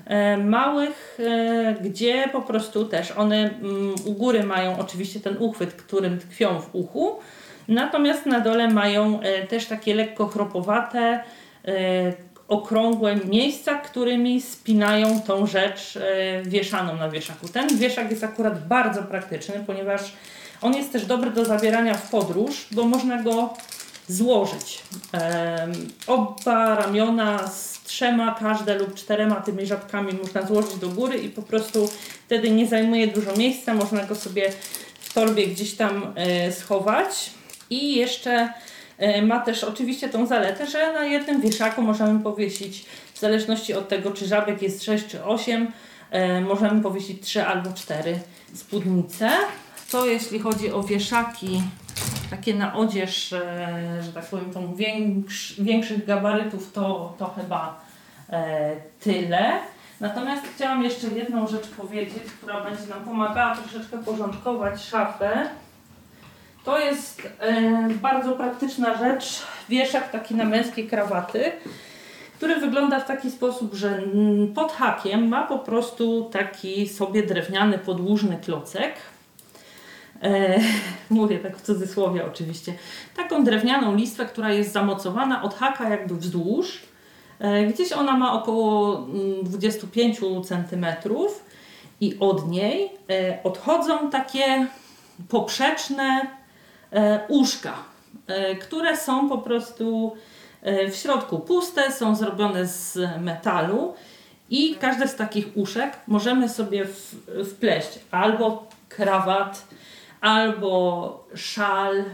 e, 0.07 0.37
małych, 0.37 1.19
e, 1.21 1.75
gdzie 1.81 2.29
po 2.33 2.43
prostu 2.43 2.85
też 2.85 3.11
one 3.11 3.37
mm, 3.37 3.95
u 4.05 4.13
góry 4.13 4.45
mają 4.45 4.79
oczywiście 4.79 5.21
ten 5.21 5.37
uchwyt, 5.39 5.73
którym 5.73 6.19
tkwią 6.19 6.61
w 6.61 6.75
uchu, 6.75 7.19
natomiast 7.69 8.27
na 8.27 8.41
dole 8.41 8.69
mają 8.69 9.21
e, 9.21 9.47
też 9.47 9.67
takie 9.67 9.95
lekko 9.95 10.27
chropowate, 10.27 11.25
e, 11.65 12.13
okrągłe 12.53 13.17
miejsca, 13.17 13.79
którymi 13.79 14.41
spinają 14.41 15.21
tą 15.21 15.47
rzecz 15.47 15.97
e, 15.97 16.43
wieszaną 16.43 16.97
na 16.97 17.11
wieszaku. 17.11 17.49
Ten 17.49 17.79
wieszak 17.79 18.11
jest 18.11 18.25
akurat 18.25 18.67
bardzo 18.67 19.03
praktyczny, 19.03 19.65
ponieważ 19.67 20.13
on 20.63 20.75
jest 20.75 20.93
też 20.93 21.07
dobry 21.07 21.31
do 21.31 21.45
zabierania 21.45 21.95
w 21.95 22.11
podróż, 22.11 22.67
bo 22.71 22.85
można 22.85 23.23
go 23.23 23.55
złożyć. 24.09 24.83
Oba 26.07 26.75
ramiona 26.75 27.49
z 27.49 27.83
trzema, 27.85 28.37
każde 28.41 28.79
lub 28.79 28.95
czterema 28.95 29.37
tymi 29.37 29.67
żabkami 29.67 30.13
można 30.13 30.43
złożyć 30.43 30.75
do 30.75 30.89
góry 30.89 31.19
i 31.19 31.29
po 31.29 31.43
prostu 31.43 31.89
wtedy 32.27 32.51
nie 32.51 32.67
zajmuje 32.67 33.07
dużo 33.07 33.37
miejsca, 33.37 33.75
można 33.75 34.05
go 34.05 34.15
sobie 34.15 34.53
w 35.01 35.13
torbie 35.13 35.47
gdzieś 35.47 35.75
tam 35.75 36.13
e, 36.15 36.53
schować. 36.53 37.31
I 37.71 37.97
jeszcze 37.97 38.53
ma 39.23 39.41
też 39.41 39.65
oczywiście 39.65 40.09
tą 40.09 40.27
zaletę, 40.27 40.67
że 40.67 40.93
na 40.93 41.05
jednym 41.05 41.41
wieszaku 41.41 41.83
możemy 41.83 42.21
powiesić, 42.21 42.87
w 43.15 43.19
zależności 43.19 43.75
od 43.75 43.89
tego, 43.89 44.11
czy 44.11 44.27
żabek 44.27 44.63
jest 44.63 44.85
6 44.85 45.07
czy 45.07 45.25
8, 45.25 45.73
e, 46.11 46.41
możemy 46.41 46.83
powiesić 46.83 47.23
3 47.23 47.47
albo 47.47 47.73
4 47.73 48.21
spódnice. 48.55 49.31
To 49.91 50.07
jeśli 50.07 50.39
chodzi 50.39 50.73
o 50.73 50.83
wieszaki 50.83 51.63
takie 52.31 52.55
na 52.55 52.77
odzież, 52.77 53.33
e, 53.33 54.03
że 54.03 54.13
tak 54.13 54.25
powiem, 54.25 54.53
tą 54.53 54.75
większ, 54.75 55.61
większych 55.61 56.07
gabarytów, 56.07 56.73
to, 56.73 57.15
to 57.19 57.27
chyba 57.27 57.81
e, 58.31 58.77
tyle. 59.01 59.53
Natomiast 60.01 60.43
chciałam 60.55 60.85
jeszcze 60.85 61.07
jedną 61.07 61.47
rzecz 61.47 61.69
powiedzieć, 61.69 62.23
która 62.23 62.61
będzie 62.61 62.87
nam 62.87 63.05
pomagała 63.05 63.57
troszeczkę 63.57 63.99
porządkować 63.99 64.83
szafę. 64.83 65.49
To 66.65 66.79
jest 66.79 67.29
e, 67.41 67.89
bardzo 68.03 68.33
praktyczna 68.33 68.99
rzecz, 68.99 69.43
wieszak 69.69 70.11
taki 70.11 70.35
na 70.35 70.45
męskie 70.45 70.85
krawaty, 70.85 71.53
który 72.37 72.57
wygląda 72.57 73.01
w 73.01 73.07
taki 73.07 73.31
sposób, 73.31 73.75
że 73.75 73.89
mm, 73.97 74.55
pod 74.55 74.73
hakiem 74.73 75.29
ma 75.29 75.47
po 75.47 75.59
prostu 75.59 76.29
taki 76.33 76.89
sobie 76.89 77.23
drewniany 77.23 77.79
podłużny 77.79 78.39
klocek. 78.45 78.95
E, 80.23 80.61
mówię 81.11 81.39
tak 81.39 81.57
w 81.57 81.63
cudzysłowie 81.63 82.27
oczywiście. 82.27 82.75
Taką 83.17 83.45
drewnianą 83.45 83.97
listwę, 83.97 84.27
która 84.27 84.53
jest 84.53 84.73
zamocowana 84.73 85.43
od 85.43 85.55
haka 85.55 85.89
jakby 85.89 86.17
wzdłuż. 86.17 86.83
E, 87.39 87.67
gdzieś 87.67 87.93
ona 87.93 88.17
ma 88.17 88.33
około 88.33 88.99
mm, 88.99 89.45
25 89.45 90.21
cm 90.49 90.87
i 92.01 92.17
od 92.21 92.49
niej 92.49 92.91
e, 93.11 93.39
odchodzą 93.45 94.11
takie 94.11 94.67
poprzeczne 95.29 96.27
uszka, 97.29 97.75
e, 98.27 98.57
które 98.57 98.97
są 98.97 99.29
po 99.29 99.39
prostu 99.39 100.17
e, 100.63 100.91
w 100.91 100.97
środku 100.97 101.39
puste, 101.39 101.93
są 101.93 102.17
zrobione 102.17 102.67
z 102.67 102.99
metalu 103.21 103.95
i 104.51 104.75
każde 104.75 105.09
z 105.09 105.17
takich 105.17 105.57
uszek 105.57 105.99
możemy 106.07 106.49
sobie 106.49 106.87
wpleść 107.51 107.99
albo 108.11 108.67
krawat, 108.89 109.67
albo 110.21 111.25
szal, 111.35 112.05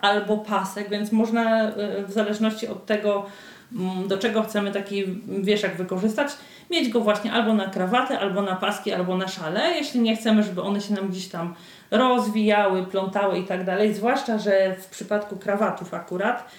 albo 0.00 0.38
pasek, 0.38 0.90
więc 0.90 1.12
można 1.12 1.62
e, 1.62 2.04
w 2.04 2.12
zależności 2.12 2.68
od 2.68 2.86
tego, 2.86 3.26
mm, 3.72 4.08
do 4.08 4.18
czego 4.18 4.42
chcemy 4.42 4.72
taki 4.72 5.04
wieszak 5.28 5.76
wykorzystać, 5.76 6.30
mieć 6.70 6.88
go 6.88 7.00
właśnie 7.00 7.32
albo 7.32 7.54
na 7.54 7.68
krawatę, 7.68 8.20
albo 8.20 8.42
na 8.42 8.56
paski, 8.56 8.92
albo 8.92 9.16
na 9.16 9.28
szale. 9.28 9.70
Jeśli 9.70 10.00
nie 10.00 10.16
chcemy, 10.16 10.42
żeby 10.42 10.62
one 10.62 10.80
się 10.80 10.94
nam 10.94 11.08
gdzieś 11.08 11.28
tam 11.28 11.54
rozwijały, 11.90 12.86
plątały 12.86 13.38
i 13.38 13.44
tak 13.44 13.64
dalej, 13.64 13.94
zwłaszcza, 13.94 14.38
że 14.38 14.76
w 14.76 14.86
przypadku 14.86 15.36
krawatów 15.36 15.94
akurat, 15.94 16.50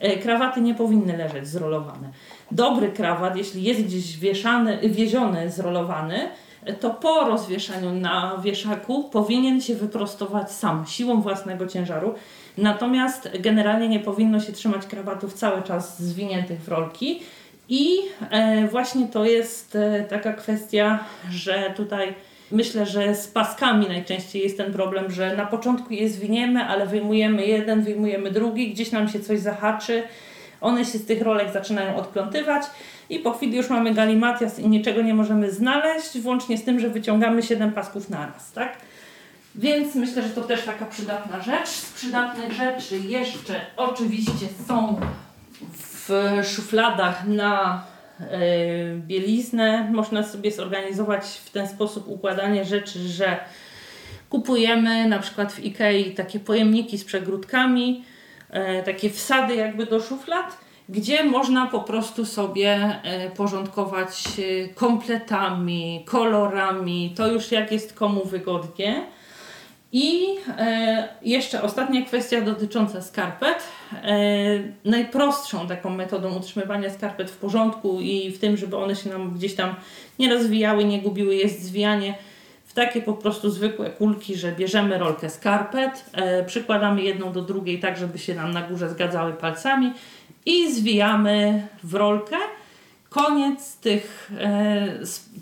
e, 0.00 0.18
krawaty 0.18 0.60
nie 0.60 0.74
powinny 0.74 1.16
leżeć 1.16 1.48
zrolowane. 1.48 2.08
Dobry 2.50 2.88
krawat, 2.88 3.36
jeśli 3.36 3.62
jest 3.62 3.82
gdzieś 3.82 4.18
wieszany, 4.18 4.78
wieziony, 4.88 5.50
zrolowany, 5.50 6.28
to 6.80 6.90
po 6.90 7.24
rozwieszaniu 7.24 7.92
na 7.92 8.38
wieszaku 8.42 9.04
powinien 9.04 9.60
się 9.60 9.74
wyprostować 9.74 10.52
sam, 10.52 10.86
siłą 10.86 11.20
własnego 11.20 11.66
ciężaru. 11.66 12.14
Natomiast 12.58 13.30
generalnie 13.40 13.88
nie 13.88 14.00
powinno 14.00 14.40
się 14.40 14.52
trzymać 14.52 14.86
krawatów 14.86 15.34
cały 15.34 15.62
czas 15.62 16.02
zwiniętych 16.02 16.60
w 16.60 16.68
rolki. 16.68 17.22
I 17.68 17.98
e, 18.30 18.68
właśnie 18.68 19.08
to 19.08 19.24
jest 19.24 19.76
e, 19.76 20.04
taka 20.04 20.32
kwestia, 20.32 21.04
że 21.30 21.72
tutaj 21.76 22.14
myślę, 22.52 22.86
że 22.86 23.14
z 23.14 23.26
paskami 23.26 23.88
najczęściej 23.88 24.42
jest 24.42 24.56
ten 24.56 24.72
problem, 24.72 25.10
że 25.10 25.36
na 25.36 25.46
początku 25.46 25.92
je 25.92 26.08
zwiniemy, 26.08 26.64
ale 26.64 26.86
wyjmujemy 26.86 27.46
jeden, 27.46 27.82
wyjmujemy 27.82 28.30
drugi, 28.30 28.70
gdzieś 28.70 28.92
nam 28.92 29.08
się 29.08 29.20
coś 29.20 29.40
zahaczy, 29.40 30.02
one 30.60 30.84
się 30.84 30.98
z 30.98 31.06
tych 31.06 31.22
rolek 31.22 31.52
zaczynają 31.52 31.96
odplątywać 31.96 32.62
i 33.10 33.18
po 33.18 33.32
chwili 33.32 33.56
już 33.56 33.70
mamy 33.70 33.94
galimatias 33.94 34.58
i 34.58 34.68
niczego 34.68 35.02
nie 35.02 35.14
możemy 35.14 35.50
znaleźć, 35.50 36.18
włącznie 36.18 36.58
z 36.58 36.64
tym, 36.64 36.80
że 36.80 36.88
wyciągamy 36.88 37.42
7 37.42 37.72
pasków 37.72 38.10
naraz, 38.10 38.52
tak? 38.52 38.76
Więc 39.54 39.94
myślę, 39.94 40.22
że 40.22 40.28
to 40.28 40.40
też 40.40 40.64
taka 40.64 40.86
przydatna 40.86 41.42
rzecz. 41.42 41.68
Z 41.68 41.92
przydatnych 41.92 42.52
rzeczy 42.52 42.98
jeszcze 42.98 43.60
oczywiście 43.76 44.46
są 44.68 45.00
w 45.72 46.10
szufladach 46.44 47.26
na 47.26 47.82
bieliznę. 48.96 49.90
Można 49.92 50.22
sobie 50.22 50.52
zorganizować 50.52 51.24
w 51.24 51.50
ten 51.50 51.68
sposób 51.68 52.08
układanie 52.08 52.64
rzeczy, 52.64 52.98
że 52.98 53.38
kupujemy 54.30 55.08
na 55.08 55.18
przykład 55.18 55.52
w 55.52 55.64
Ikei 55.64 56.14
takie 56.14 56.40
pojemniki 56.40 56.98
z 56.98 57.04
przegródkami, 57.04 58.04
e, 58.50 58.82
takie 58.82 59.10
wsady 59.10 59.54
jakby 59.54 59.86
do 59.86 60.00
szuflad, 60.00 60.58
gdzie 60.88 61.24
można 61.24 61.66
po 61.66 61.80
prostu 61.80 62.26
sobie 62.26 63.00
e, 63.02 63.30
porządkować 63.30 64.22
kompletami, 64.74 66.04
kolorami, 66.06 67.14
to 67.16 67.28
już 67.28 67.52
jak 67.52 67.72
jest 67.72 67.94
komu 67.94 68.24
wygodnie. 68.24 69.06
I 69.92 70.36
e, 70.58 71.08
jeszcze 71.22 71.62
ostatnia 71.62 72.04
kwestia 72.04 72.40
dotycząca 72.40 73.02
skarpet. 73.02 73.58
E, 73.92 74.16
najprostszą 74.84 75.68
taką 75.68 75.90
metodą 75.90 76.36
utrzymywania 76.36 76.90
skarpet 76.90 77.30
w 77.30 77.36
porządku 77.36 78.00
i 78.00 78.30
w 78.30 78.38
tym, 78.38 78.56
żeby 78.56 78.76
one 78.76 78.96
się 78.96 79.10
nam 79.10 79.34
gdzieś 79.34 79.54
tam 79.54 79.74
nie 80.18 80.30
rozwijały, 80.30 80.84
nie 80.84 81.02
gubiły, 81.02 81.34
jest 81.34 81.62
zwijanie 81.62 82.14
w 82.64 82.72
takie 82.72 83.02
po 83.02 83.12
prostu 83.12 83.50
zwykłe 83.50 83.90
kulki, 83.90 84.36
że 84.36 84.52
bierzemy 84.52 84.98
rolkę 84.98 85.30
skarpet, 85.30 86.04
e, 86.12 86.44
przykładamy 86.44 87.02
jedną 87.02 87.32
do 87.32 87.42
drugiej 87.42 87.80
tak, 87.80 87.96
żeby 87.96 88.18
się 88.18 88.34
nam 88.34 88.50
na 88.50 88.62
górze 88.62 88.90
zgadzały 88.90 89.32
palcami 89.32 89.92
i 90.46 90.72
zwijamy 90.72 91.66
w 91.82 91.94
rolkę. 91.94 92.36
Koniec 93.08 93.76
tych, 93.76 94.30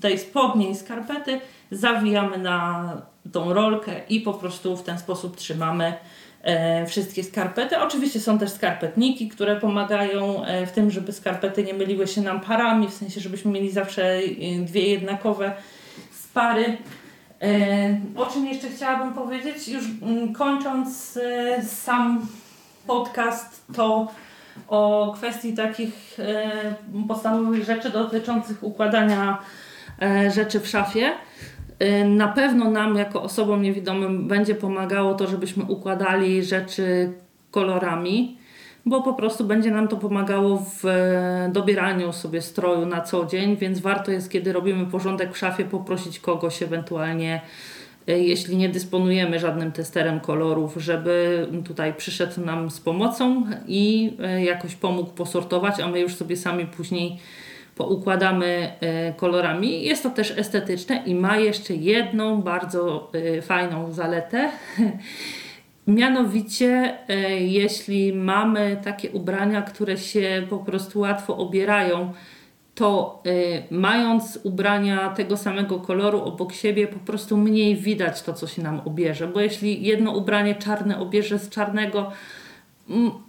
tej 0.00 0.18
spodniej 0.18 0.76
skarpety 0.76 1.40
zawijamy 1.70 2.38
na 2.38 2.92
tą 3.32 3.52
rolkę 3.52 3.92
i 4.08 4.20
po 4.20 4.34
prostu 4.34 4.76
w 4.76 4.82
ten 4.82 4.98
sposób 4.98 5.36
trzymamy 5.36 5.92
e, 6.42 6.86
wszystkie 6.86 7.24
skarpety. 7.24 7.78
Oczywiście 7.78 8.20
są 8.20 8.38
też 8.38 8.50
skarpetniki, 8.50 9.28
które 9.28 9.56
pomagają 9.56 10.44
e, 10.44 10.66
w 10.66 10.72
tym, 10.72 10.90
żeby 10.90 11.12
skarpety 11.12 11.64
nie 11.64 11.74
myliły 11.74 12.06
się 12.06 12.20
nam 12.20 12.40
parami, 12.40 12.88
w 12.88 12.94
sensie, 12.94 13.20
żebyśmy 13.20 13.50
mieli 13.50 13.70
zawsze 13.70 14.16
e, 14.16 14.20
dwie 14.58 14.82
jednakowe 14.82 15.52
z 16.12 16.26
pary. 16.28 16.76
E, 17.42 18.00
O 18.16 18.26
czym 18.26 18.46
jeszcze 18.46 18.68
chciałabym 18.68 19.14
powiedzieć, 19.14 19.68
już 19.68 19.84
mm, 20.02 20.32
kończąc 20.32 21.18
sam 21.62 22.26
podcast, 22.86 23.64
to 23.76 24.08
o 24.68 25.12
kwestii 25.16 25.52
takich 25.52 26.18
podstawowych 27.08 27.64
rzeczy 27.64 27.90
dotyczących 27.90 28.64
układania 28.64 29.38
rzeczy 30.34 30.60
w 30.60 30.68
szafie. 30.68 31.12
E, 31.78 32.04
Na 32.04 32.28
pewno 32.28 32.70
nam, 32.70 32.96
jako 32.96 33.22
osobom 33.22 33.62
niewidomym, 33.62 34.28
będzie 34.28 34.54
pomagało 34.54 35.14
to, 35.14 35.26
żebyśmy 35.26 35.64
układali 35.64 36.44
rzeczy 36.44 37.12
kolorami, 37.50 38.38
bo 38.86 39.02
po 39.02 39.14
prostu 39.14 39.44
będzie 39.44 39.70
nam 39.70 39.88
to 39.88 39.96
pomagało 39.96 40.64
w 40.80 40.84
e, 40.84 41.50
dobieraniu 41.52 42.12
sobie 42.12 42.42
stroju 42.42 42.86
na 42.86 43.00
co 43.00 43.26
dzień, 43.26 43.56
więc 43.56 43.80
warto 43.80 44.10
jest, 44.10 44.30
kiedy 44.30 44.52
robimy 44.52 44.86
porządek 44.86 45.34
w 45.34 45.38
szafie, 45.38 45.64
poprosić 45.64 46.20
kogoś 46.20 46.62
ewentualnie 46.62 47.40
e, 48.08 48.18
jeśli 48.18 48.56
nie 48.56 48.68
dysponujemy 48.68 49.38
żadnym 49.38 49.72
testerem 49.72 50.20
kolorów, 50.20 50.74
żeby 50.76 51.46
tutaj 51.64 51.94
przyszedł 51.94 52.40
nam 52.40 52.70
z 52.70 52.80
pomocą 52.80 53.44
i 53.66 54.12
e, 54.20 54.44
jakoś 54.44 54.74
pomógł 54.74 55.10
posortować, 55.10 55.80
a 55.80 55.88
my 55.88 56.00
już 56.00 56.14
sobie 56.14 56.36
sami 56.36 56.66
później 56.66 57.18
poukładamy 57.78 58.72
e, 58.80 59.12
kolorami. 59.12 59.82
Jest 59.82 60.02
to 60.02 60.10
też 60.10 60.38
estetyczne 60.38 61.02
i 61.06 61.14
ma 61.14 61.36
jeszcze 61.36 61.74
jedną 61.74 62.42
bardzo 62.42 63.10
e, 63.14 63.42
fajną 63.42 63.92
zaletę. 63.92 64.50
Mianowicie, 65.86 66.98
e, 67.08 67.30
jeśli 67.40 68.12
mamy 68.12 68.76
takie 68.84 69.10
ubrania, 69.10 69.62
które 69.62 69.98
się 69.98 70.46
po 70.50 70.58
prostu 70.58 71.00
łatwo 71.00 71.36
obierają, 71.36 72.12
to 72.74 73.22
mając 73.70 74.38
ubrania 74.42 75.08
tego 75.08 75.36
samego 75.36 75.78
koloru 75.80 76.22
obok 76.22 76.52
siebie, 76.52 76.86
po 76.86 76.98
prostu 76.98 77.36
mniej 77.36 77.76
widać 77.76 78.22
to, 78.22 78.32
co 78.32 78.46
się 78.46 78.62
nam 78.62 78.80
obierze. 78.84 79.26
Bo 79.26 79.40
jeśli 79.40 79.82
jedno 79.82 80.12
ubranie 80.12 80.54
czarne 80.54 80.98
obierze 80.98 81.38
z 81.38 81.48
czarnego, 81.48 82.12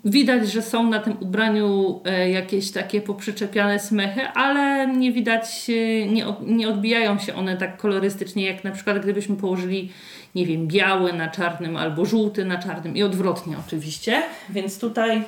widać, 0.05 0.51
że 0.51 0.61
są 0.61 0.89
na 0.89 0.99
tym 0.99 1.17
ubraniu 1.19 1.99
y, 2.25 2.29
jakieś 2.29 2.71
takie 2.71 3.01
poprzyczepiane 3.01 3.79
smechy, 3.79 4.21
ale 4.21 4.87
nie 4.87 5.11
widać, 5.11 5.69
y, 5.69 6.07
nie, 6.11 6.25
nie 6.41 6.69
odbijają 6.69 7.19
się 7.19 7.35
one 7.35 7.57
tak 7.57 7.77
kolorystycznie, 7.77 8.45
jak 8.45 8.63
na 8.63 8.71
przykład 8.71 9.03
gdybyśmy 9.03 9.35
położyli, 9.35 9.91
nie 10.35 10.45
wiem, 10.45 10.67
biały 10.67 11.13
na 11.13 11.27
czarnym 11.27 11.77
albo 11.77 12.05
żółty 12.05 12.45
na 12.45 12.57
czarnym 12.57 12.97
i 12.97 13.03
odwrotnie 13.03 13.55
oczywiście. 13.67 14.21
Więc 14.49 14.79
tutaj 14.79 15.23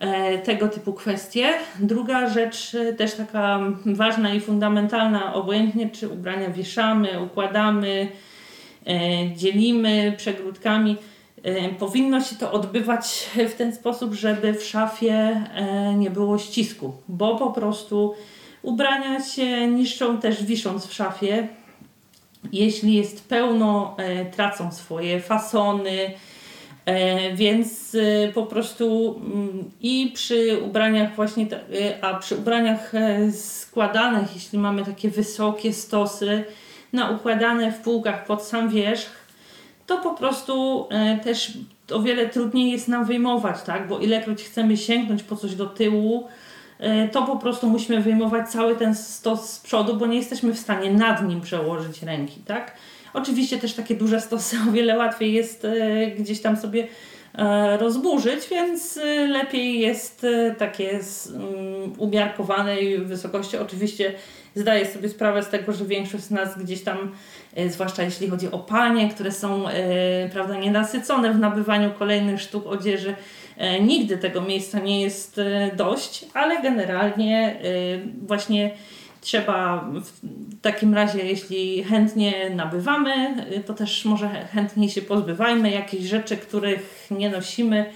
E, 0.00 0.38
tego 0.38 0.68
typu 0.68 0.92
kwestie. 0.92 1.52
Druga 1.78 2.28
rzecz, 2.28 2.74
e, 2.74 2.92
też 2.92 3.14
taka 3.14 3.60
ważna 3.86 4.34
i 4.34 4.40
fundamentalna, 4.40 5.34
obojętnie 5.34 5.90
czy 5.90 6.08
ubrania 6.08 6.50
wieszamy, 6.50 7.22
układamy, 7.22 8.08
e, 8.86 8.90
dzielimy 9.36 10.14
przegródkami, 10.16 10.96
powinno 11.78 12.20
się 12.20 12.36
to 12.36 12.52
odbywać 12.52 13.30
w 13.52 13.54
ten 13.54 13.74
sposób, 13.74 14.14
żeby 14.14 14.54
w 14.54 14.64
szafie 14.64 15.44
nie 15.96 16.10
było 16.10 16.38
ścisku, 16.38 16.92
bo 17.08 17.36
po 17.36 17.50
prostu 17.50 18.14
ubrania 18.62 19.24
się 19.24 19.66
niszczą 19.66 20.18
też 20.18 20.44
wisząc 20.44 20.86
w 20.86 20.92
szafie. 20.92 21.48
Jeśli 22.52 22.94
jest 22.94 23.28
pełno, 23.28 23.96
tracą 24.32 24.72
swoje 24.72 25.20
fasony, 25.20 26.14
E, 26.90 27.34
więc 27.34 27.94
e, 27.94 28.32
po 28.32 28.46
prostu 28.46 29.16
mm, 29.24 29.70
i 29.80 30.12
przy 30.14 30.58
ubraniach 30.62 31.16
właśnie, 31.16 31.46
e, 31.52 32.04
a 32.04 32.14
przy 32.14 32.36
ubraniach 32.36 32.92
składanych, 33.32 34.34
jeśli 34.34 34.58
mamy 34.58 34.84
takie 34.84 35.10
wysokie 35.10 35.72
stosy, 35.72 36.44
na 36.92 37.10
układane 37.10 37.72
w 37.72 37.78
półkach 37.78 38.24
pod 38.24 38.42
sam 38.42 38.68
wierzch, 38.68 39.10
to 39.90 39.98
po 39.98 40.14
prostu 40.14 40.86
też 41.24 41.52
o 41.92 42.02
wiele 42.02 42.28
trudniej 42.28 42.70
jest 42.70 42.88
nam 42.88 43.04
wyjmować, 43.04 43.62
tak? 43.62 43.88
Bo 43.88 43.98
ilekroć 43.98 44.42
chcemy 44.42 44.76
sięgnąć 44.76 45.22
po 45.22 45.36
coś 45.36 45.54
do 45.54 45.66
tyłu, 45.66 46.28
to 47.12 47.22
po 47.22 47.36
prostu 47.36 47.68
musimy 47.68 48.00
wyjmować 48.00 48.48
cały 48.48 48.76
ten 48.76 48.94
stos 48.94 49.52
z 49.52 49.60
przodu, 49.60 49.96
bo 49.96 50.06
nie 50.06 50.16
jesteśmy 50.16 50.54
w 50.54 50.58
stanie 50.58 50.90
nad 50.90 51.28
nim 51.28 51.40
przełożyć 51.40 52.02
ręki, 52.02 52.40
tak? 52.46 52.76
Oczywiście 53.12 53.58
też 53.58 53.74
takie 53.74 53.94
duże 53.94 54.20
stosy 54.20 54.56
o 54.68 54.72
wiele 54.72 54.98
łatwiej 54.98 55.32
jest 55.32 55.64
e, 55.64 56.06
gdzieś 56.06 56.40
tam 56.40 56.56
sobie 56.56 56.88
e, 57.34 57.76
rozburzyć, 57.76 58.48
więc 58.50 58.96
e, 58.96 59.26
lepiej 59.26 59.80
jest 59.80 60.26
takie 60.58 60.90
mm, 60.90 61.92
umiarkowanej 61.98 62.98
wysokości. 62.98 63.56
Oczywiście 63.56 64.12
zdaję 64.54 64.86
sobie 64.86 65.08
sprawę 65.08 65.42
z 65.42 65.48
tego, 65.48 65.72
że 65.72 65.84
większość 65.84 66.24
z 66.24 66.30
nas 66.30 66.58
gdzieś 66.58 66.82
tam, 66.82 67.12
zwłaszcza 67.68 68.02
jeśli 68.02 68.30
chodzi 68.30 68.50
o 68.50 68.58
panie, 68.58 69.08
które 69.08 69.32
są 69.32 69.64
prawda, 70.32 70.58
nienasycone 70.58 71.32
w 71.32 71.38
nabywaniu 71.38 71.90
kolejnych 71.98 72.42
sztuk 72.42 72.66
odzieży, 72.66 73.14
nigdy 73.80 74.18
tego 74.18 74.40
miejsca 74.40 74.78
nie 74.78 75.00
jest 75.00 75.40
dość, 75.76 76.26
ale 76.34 76.62
generalnie 76.62 77.56
właśnie 78.26 78.70
Trzeba 79.20 79.90
w 79.94 80.10
takim 80.60 80.94
razie, 80.94 81.18
jeśli 81.18 81.84
chętnie 81.84 82.50
nabywamy, 82.50 83.34
to 83.66 83.74
też 83.74 84.04
może 84.04 84.28
chętnie 84.28 84.88
się 84.88 85.02
pozbywajmy 85.02 85.70
jakichś 85.70 86.04
rzeczy, 86.04 86.36
których 86.36 87.06
nie 87.10 87.30
nosimy. 87.30 87.92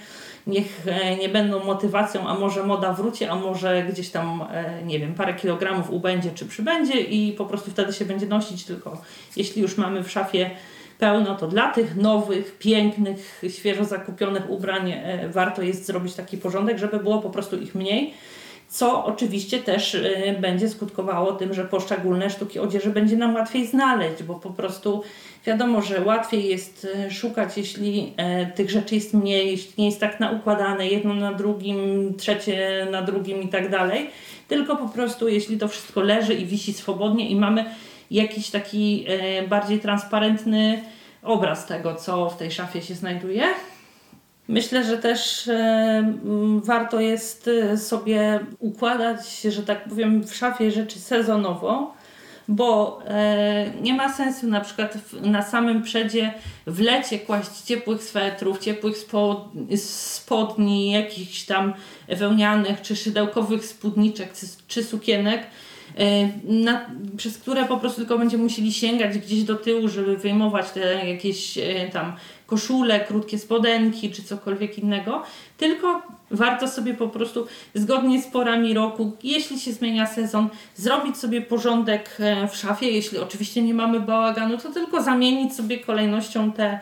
Niech 0.47 0.87
e, 0.87 1.15
nie 1.15 1.29
będą 1.29 1.63
motywacją, 1.63 2.27
a 2.27 2.39
może 2.39 2.63
moda 2.63 2.93
wróci, 2.93 3.25
a 3.25 3.35
może 3.35 3.83
gdzieś 3.83 4.09
tam, 4.09 4.45
e, 4.51 4.83
nie 4.83 4.99
wiem, 4.99 5.13
parę 5.13 5.33
kilogramów 5.33 5.89
ubędzie 5.89 6.31
czy 6.31 6.45
przybędzie 6.45 7.01
i 7.01 7.33
po 7.33 7.45
prostu 7.45 7.71
wtedy 7.71 7.93
się 7.93 8.05
będzie 8.05 8.25
nosić. 8.25 8.65
Tylko 8.65 9.01
jeśli 9.35 9.61
już 9.61 9.77
mamy 9.77 10.03
w 10.03 10.11
szafie 10.11 10.49
pełno, 10.99 11.35
to 11.35 11.47
dla 11.47 11.71
tych 11.71 11.95
nowych, 11.95 12.57
pięknych, 12.57 13.41
świeżo 13.49 13.85
zakupionych 13.85 14.49
ubrań 14.49 14.91
e, 14.91 15.29
warto 15.29 15.61
jest 15.61 15.85
zrobić 15.85 16.13
taki 16.13 16.37
porządek, 16.37 16.77
żeby 16.77 16.99
było 16.99 17.21
po 17.21 17.29
prostu 17.29 17.57
ich 17.57 17.75
mniej 17.75 18.13
co 18.67 19.05
oczywiście 19.05 19.59
też 19.59 19.93
y, 19.93 20.37
będzie 20.39 20.69
skutkowało 20.69 21.31
tym, 21.31 21.53
że 21.53 21.65
poszczególne 21.65 22.29
sztuki 22.29 22.59
odzieży 22.59 22.89
będzie 22.89 23.17
nam 23.17 23.35
łatwiej 23.35 23.67
znaleźć, 23.67 24.23
bo 24.23 24.35
po 24.35 24.49
prostu 24.49 25.03
wiadomo, 25.45 25.81
że 25.81 26.01
łatwiej 26.01 26.49
jest 26.49 26.87
y, 27.07 27.11
szukać, 27.11 27.57
jeśli 27.57 28.13
e, 28.17 28.45
tych 28.45 28.69
rzeczy 28.69 28.95
jest 28.95 29.13
mniej, 29.13 29.51
jeśli 29.51 29.73
nie 29.77 29.85
jest 29.85 29.99
tak 29.99 30.19
naukładane, 30.19 30.87
jedno 30.87 31.13
na 31.13 31.33
drugim, 31.33 32.13
trzecie 32.17 32.87
na 32.91 33.01
drugim 33.01 33.43
i 33.43 33.47
tak 33.47 33.69
dalej, 33.69 34.09
tylko 34.47 34.75
po 34.75 34.89
prostu 34.89 35.27
jeśli 35.27 35.57
to 35.57 35.67
wszystko 35.67 36.01
leży 36.01 36.33
i 36.33 36.45
wisi 36.45 36.73
swobodnie 36.73 37.29
i 37.29 37.35
mamy 37.35 37.65
jakiś 38.11 38.49
taki 38.49 39.05
e, 39.07 39.47
bardziej 39.47 39.79
transparentny 39.79 40.83
obraz 41.23 41.65
tego, 41.65 41.95
co 41.95 42.29
w 42.29 42.37
tej 42.37 42.51
szafie 42.51 42.81
się 42.81 42.95
znajduje, 42.95 43.43
Myślę, 44.47 44.83
że 44.83 44.97
też 44.97 45.47
e, 45.47 46.13
warto 46.63 46.99
jest 46.99 47.47
e, 47.47 47.77
sobie 47.77 48.39
układać, 48.59 49.41
że 49.41 49.63
tak 49.63 49.89
powiem, 49.89 50.23
w 50.23 50.35
szafie 50.35 50.71
rzeczy 50.71 50.99
sezonowo, 50.99 51.93
bo 52.47 52.99
e, 53.07 53.71
nie 53.81 53.93
ma 53.93 54.13
sensu 54.13 54.47
na 54.47 54.61
przykład 54.61 54.97
na 55.21 55.41
samym 55.41 55.83
przedzie 55.83 56.33
w 56.67 56.79
lecie 56.79 57.19
kłaść 57.19 57.61
ciepłych 57.61 58.03
swetrów, 58.03 58.59
ciepłych 58.59 58.95
spodni, 59.77 60.91
jakichś 60.91 61.43
tam 61.43 61.73
wełnianych 62.07 62.81
czy 62.81 62.95
szydełkowych 62.95 63.65
spódniczek 63.65 64.33
czy 64.67 64.83
sukienek, 64.83 65.47
na, 66.43 66.85
przez 67.17 67.37
które 67.37 67.65
po 67.65 67.77
prostu 67.77 67.97
tylko 67.97 68.17
będziemy 68.17 68.43
musieli 68.43 68.73
sięgać 68.73 69.17
gdzieś 69.17 69.43
do 69.43 69.55
tyłu, 69.55 69.87
żeby 69.87 70.17
wyjmować 70.17 70.71
te 70.71 71.09
jakieś 71.09 71.59
tam 71.93 72.13
koszule, 72.45 72.99
krótkie 72.99 73.39
spodenki 73.39 74.11
czy 74.11 74.23
cokolwiek 74.23 74.77
innego, 74.77 75.23
tylko 75.57 76.01
warto 76.31 76.67
sobie 76.67 76.93
po 76.93 77.07
prostu 77.07 77.47
zgodnie 77.73 78.21
z 78.21 78.27
porami 78.27 78.73
roku, 78.73 79.11
jeśli 79.23 79.59
się 79.59 79.73
zmienia 79.73 80.07
sezon, 80.07 80.49
zrobić 80.75 81.17
sobie 81.17 81.41
porządek 81.41 82.17
e, 82.19 82.47
w 82.47 82.55
szafie. 82.55 82.91
Jeśli 82.91 83.17
oczywiście 83.17 83.61
nie 83.61 83.73
mamy 83.73 83.99
bałaganu, 83.99 84.57
to 84.57 84.71
tylko 84.71 85.03
zamienić 85.03 85.55
sobie 85.55 85.77
kolejnością 85.77 86.51
te 86.51 86.79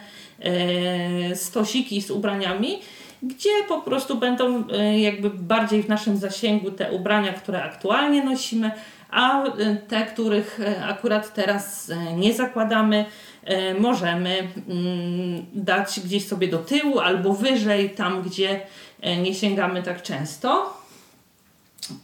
stosiki 1.36 2.02
z 2.02 2.12
ubraniami 2.12 2.80
gdzie 3.24 3.50
po 3.68 3.82
prostu 3.82 4.18
będą 4.18 4.68
e, 4.70 5.00
jakby 5.00 5.30
bardziej 5.30 5.84
w 5.84 5.90
naszym 5.90 6.18
zasięgu 6.18 6.72
te 6.72 6.92
ubrania, 6.92 7.34
które 7.34 7.64
aktualnie 7.64 8.24
nosimy, 8.24 8.72
a 9.10 9.44
te, 9.88 10.06
których 10.06 10.60
akurat 10.88 11.34
teraz 11.34 11.92
nie 12.16 12.34
zakładamy, 12.34 13.06
E, 13.46 13.74
możemy 13.74 14.38
mm, 14.40 15.46
dać 15.54 16.00
gdzieś 16.00 16.28
sobie 16.28 16.48
do 16.48 16.58
tyłu 16.58 17.00
albo 17.00 17.34
wyżej, 17.34 17.90
tam 17.90 18.22
gdzie 18.22 18.62
e, 19.02 19.18
nie 19.18 19.34
sięgamy 19.34 19.84
tak 19.84 20.02
często. 20.02 20.78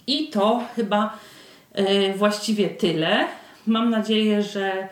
I 0.07 0.28
to 0.28 0.63
chyba 0.76 1.17
e, 1.74 2.13
właściwie 2.13 2.70
tyle. 2.70 3.28
Mam 3.67 3.89
nadzieję, 3.89 4.43
że 4.43 4.88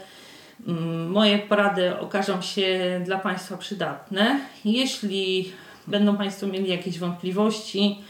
mm, 0.68 1.10
moje 1.12 1.40
porady 1.40 2.00
okażą 2.00 2.42
się 2.42 3.02
dla 3.06 3.20
Państwa 3.20 3.58
przydatne. 3.58 4.40
Jeśli 4.66 5.52
będą 5.88 6.18
Państwo 6.18 6.48
mieli 6.48 6.70
jakieś 6.70 7.00
wątpliwości, 7.00 8.02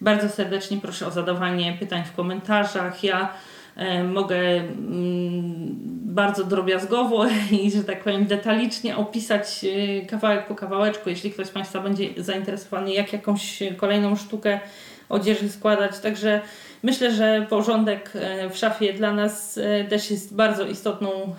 bardzo 0.00 0.28
serdecznie 0.28 0.76
proszę 0.76 1.06
o 1.06 1.10
zadawanie 1.10 1.76
pytań 1.80 2.04
w 2.04 2.12
komentarzach. 2.12 3.04
Ja 3.04 3.32
E, 3.76 4.04
mogę 4.04 4.36
mm, 4.36 5.76
bardzo 6.04 6.44
drobiazgowo 6.44 7.26
i, 7.62 7.70
że 7.70 7.84
tak 7.84 8.04
powiem, 8.04 8.26
detalicznie 8.26 8.96
opisać 8.96 9.64
e, 9.64 10.06
kawałek 10.06 10.46
po 10.46 10.54
kawałeczku, 10.54 11.10
jeśli 11.10 11.30
ktoś 11.30 11.46
z 11.46 11.50
Państwa 11.50 11.80
będzie 11.80 12.08
zainteresowany, 12.16 12.92
jak 12.92 13.12
jakąś 13.12 13.62
kolejną 13.76 14.16
sztukę 14.16 14.60
odzieży 15.08 15.48
składać. 15.48 15.98
Także 15.98 16.40
myślę, 16.82 17.12
że 17.12 17.46
porządek 17.50 18.12
e, 18.14 18.50
w 18.50 18.56
szafie 18.56 18.92
dla 18.92 19.12
nas 19.12 19.60
też 19.88 20.10
jest 20.10 20.34
bardzo 20.34 20.66
istotną 20.66 21.34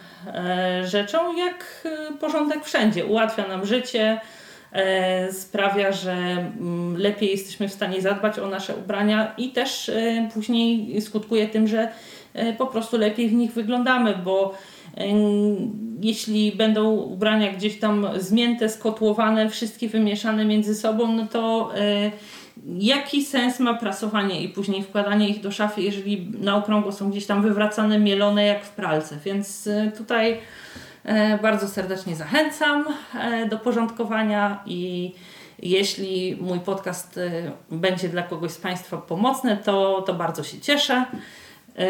rzeczą, 0.83 1.37
jak 1.37 1.87
porządek 2.19 2.65
wszędzie. 2.65 3.05
Ułatwia 3.05 3.47
nam 3.47 3.65
życie, 3.65 4.19
sprawia, 5.32 5.91
że 5.91 6.11
mm, 6.11 6.97
lepiej 6.97 7.32
jesteśmy 7.32 7.68
w 7.68 7.74
stanie 7.74 8.01
zadbać 8.01 8.39
o 8.39 8.47
nasze 8.47 8.76
ubrania 8.76 9.34
i 9.38 9.49
też 9.49 9.91
później 10.34 11.01
skutkuje 11.01 11.47
tym, 11.47 11.68
że 11.68 11.91
E, 12.38 12.53
po 12.53 12.68
prostu 12.68 12.97
lepiej 12.97 13.30
w 13.30 13.34
nich 13.34 13.53
wyglądamy, 13.53 14.15
bo 14.24 14.53
e, 14.97 15.03
jeśli 16.01 16.51
będą 16.51 16.91
ubrania 16.91 17.53
gdzieś 17.53 17.80
tam 17.80 18.07
zmięte, 18.18 18.70
skotłowane, 18.70 19.49
wszystkie 19.49 19.89
wymieszane 19.89 20.45
między 20.45 20.76
sobą, 20.76 21.11
no 21.11 21.28
to 21.28 21.72
e, 21.76 22.11
jaki 22.80 23.26
sens 23.26 23.59
ma 23.59 23.74
prasowanie 23.74 24.41
i 24.41 24.49
później 24.49 24.84
wkładanie 24.84 25.30
ich 25.30 25.41
do 25.41 25.51
szafy, 25.51 25.82
jeżeli 25.82 26.32
na 26.39 26.55
okrągło 26.55 26.91
są 26.91 27.09
gdzieś 27.09 27.26
tam 27.26 27.41
wywracane, 27.41 27.99
mielone 27.99 28.45
jak 28.45 28.65
w 28.65 28.70
pralce. 28.70 29.18
Więc 29.26 29.70
tutaj 29.97 30.32
E, 30.34 30.39
Bardzo 31.41 31.68
serdecznie 31.68 32.16
zachęcam 32.16 32.86
e, 33.20 33.45
do 33.45 33.60
porządkowania 33.60 34.64
i 34.66 35.14
jeśli 35.60 36.38
mój 36.41 36.60
podcast 36.60 37.18
e, 37.18 37.51
będzie 37.72 38.10
dla 38.10 38.24
kogoś 38.24 38.51
z 38.51 38.58
Państwa 38.58 38.97
pomocny, 38.97 39.58
to, 39.64 40.01
to 40.01 40.14
bardzo 40.14 40.43
się 40.43 40.60
cieszę. 40.60 41.05
E, 41.78 41.86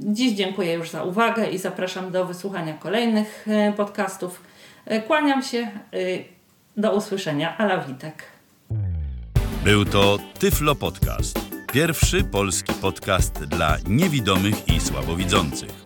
Dziś 0.00 0.32
dziękuję 0.32 0.72
już 0.74 0.90
za 0.90 1.02
uwagę 1.02 1.46
i 1.50 1.58
zapraszam 1.58 2.10
do 2.10 2.24
wysłuchania 2.24 2.74
kolejnych 2.74 3.46
e, 3.48 3.72
podcastów. 3.72 4.42
E, 4.86 5.02
Kłaniam 5.02 5.42
się. 5.42 5.58
e, 5.58 5.68
Do 6.76 6.94
usłyszenia. 6.94 7.58
Ala 7.58 7.78
Witek. 7.78 8.22
Był 9.64 9.84
to 9.84 10.18
Tyflo 10.38 10.74
Podcast. 10.74 11.38
Pierwszy 11.72 12.24
polski 12.24 12.72
podcast 12.74 13.44
dla 13.44 13.76
niewidomych 13.88 14.68
i 14.68 14.80
słabowidzących. 14.80 15.85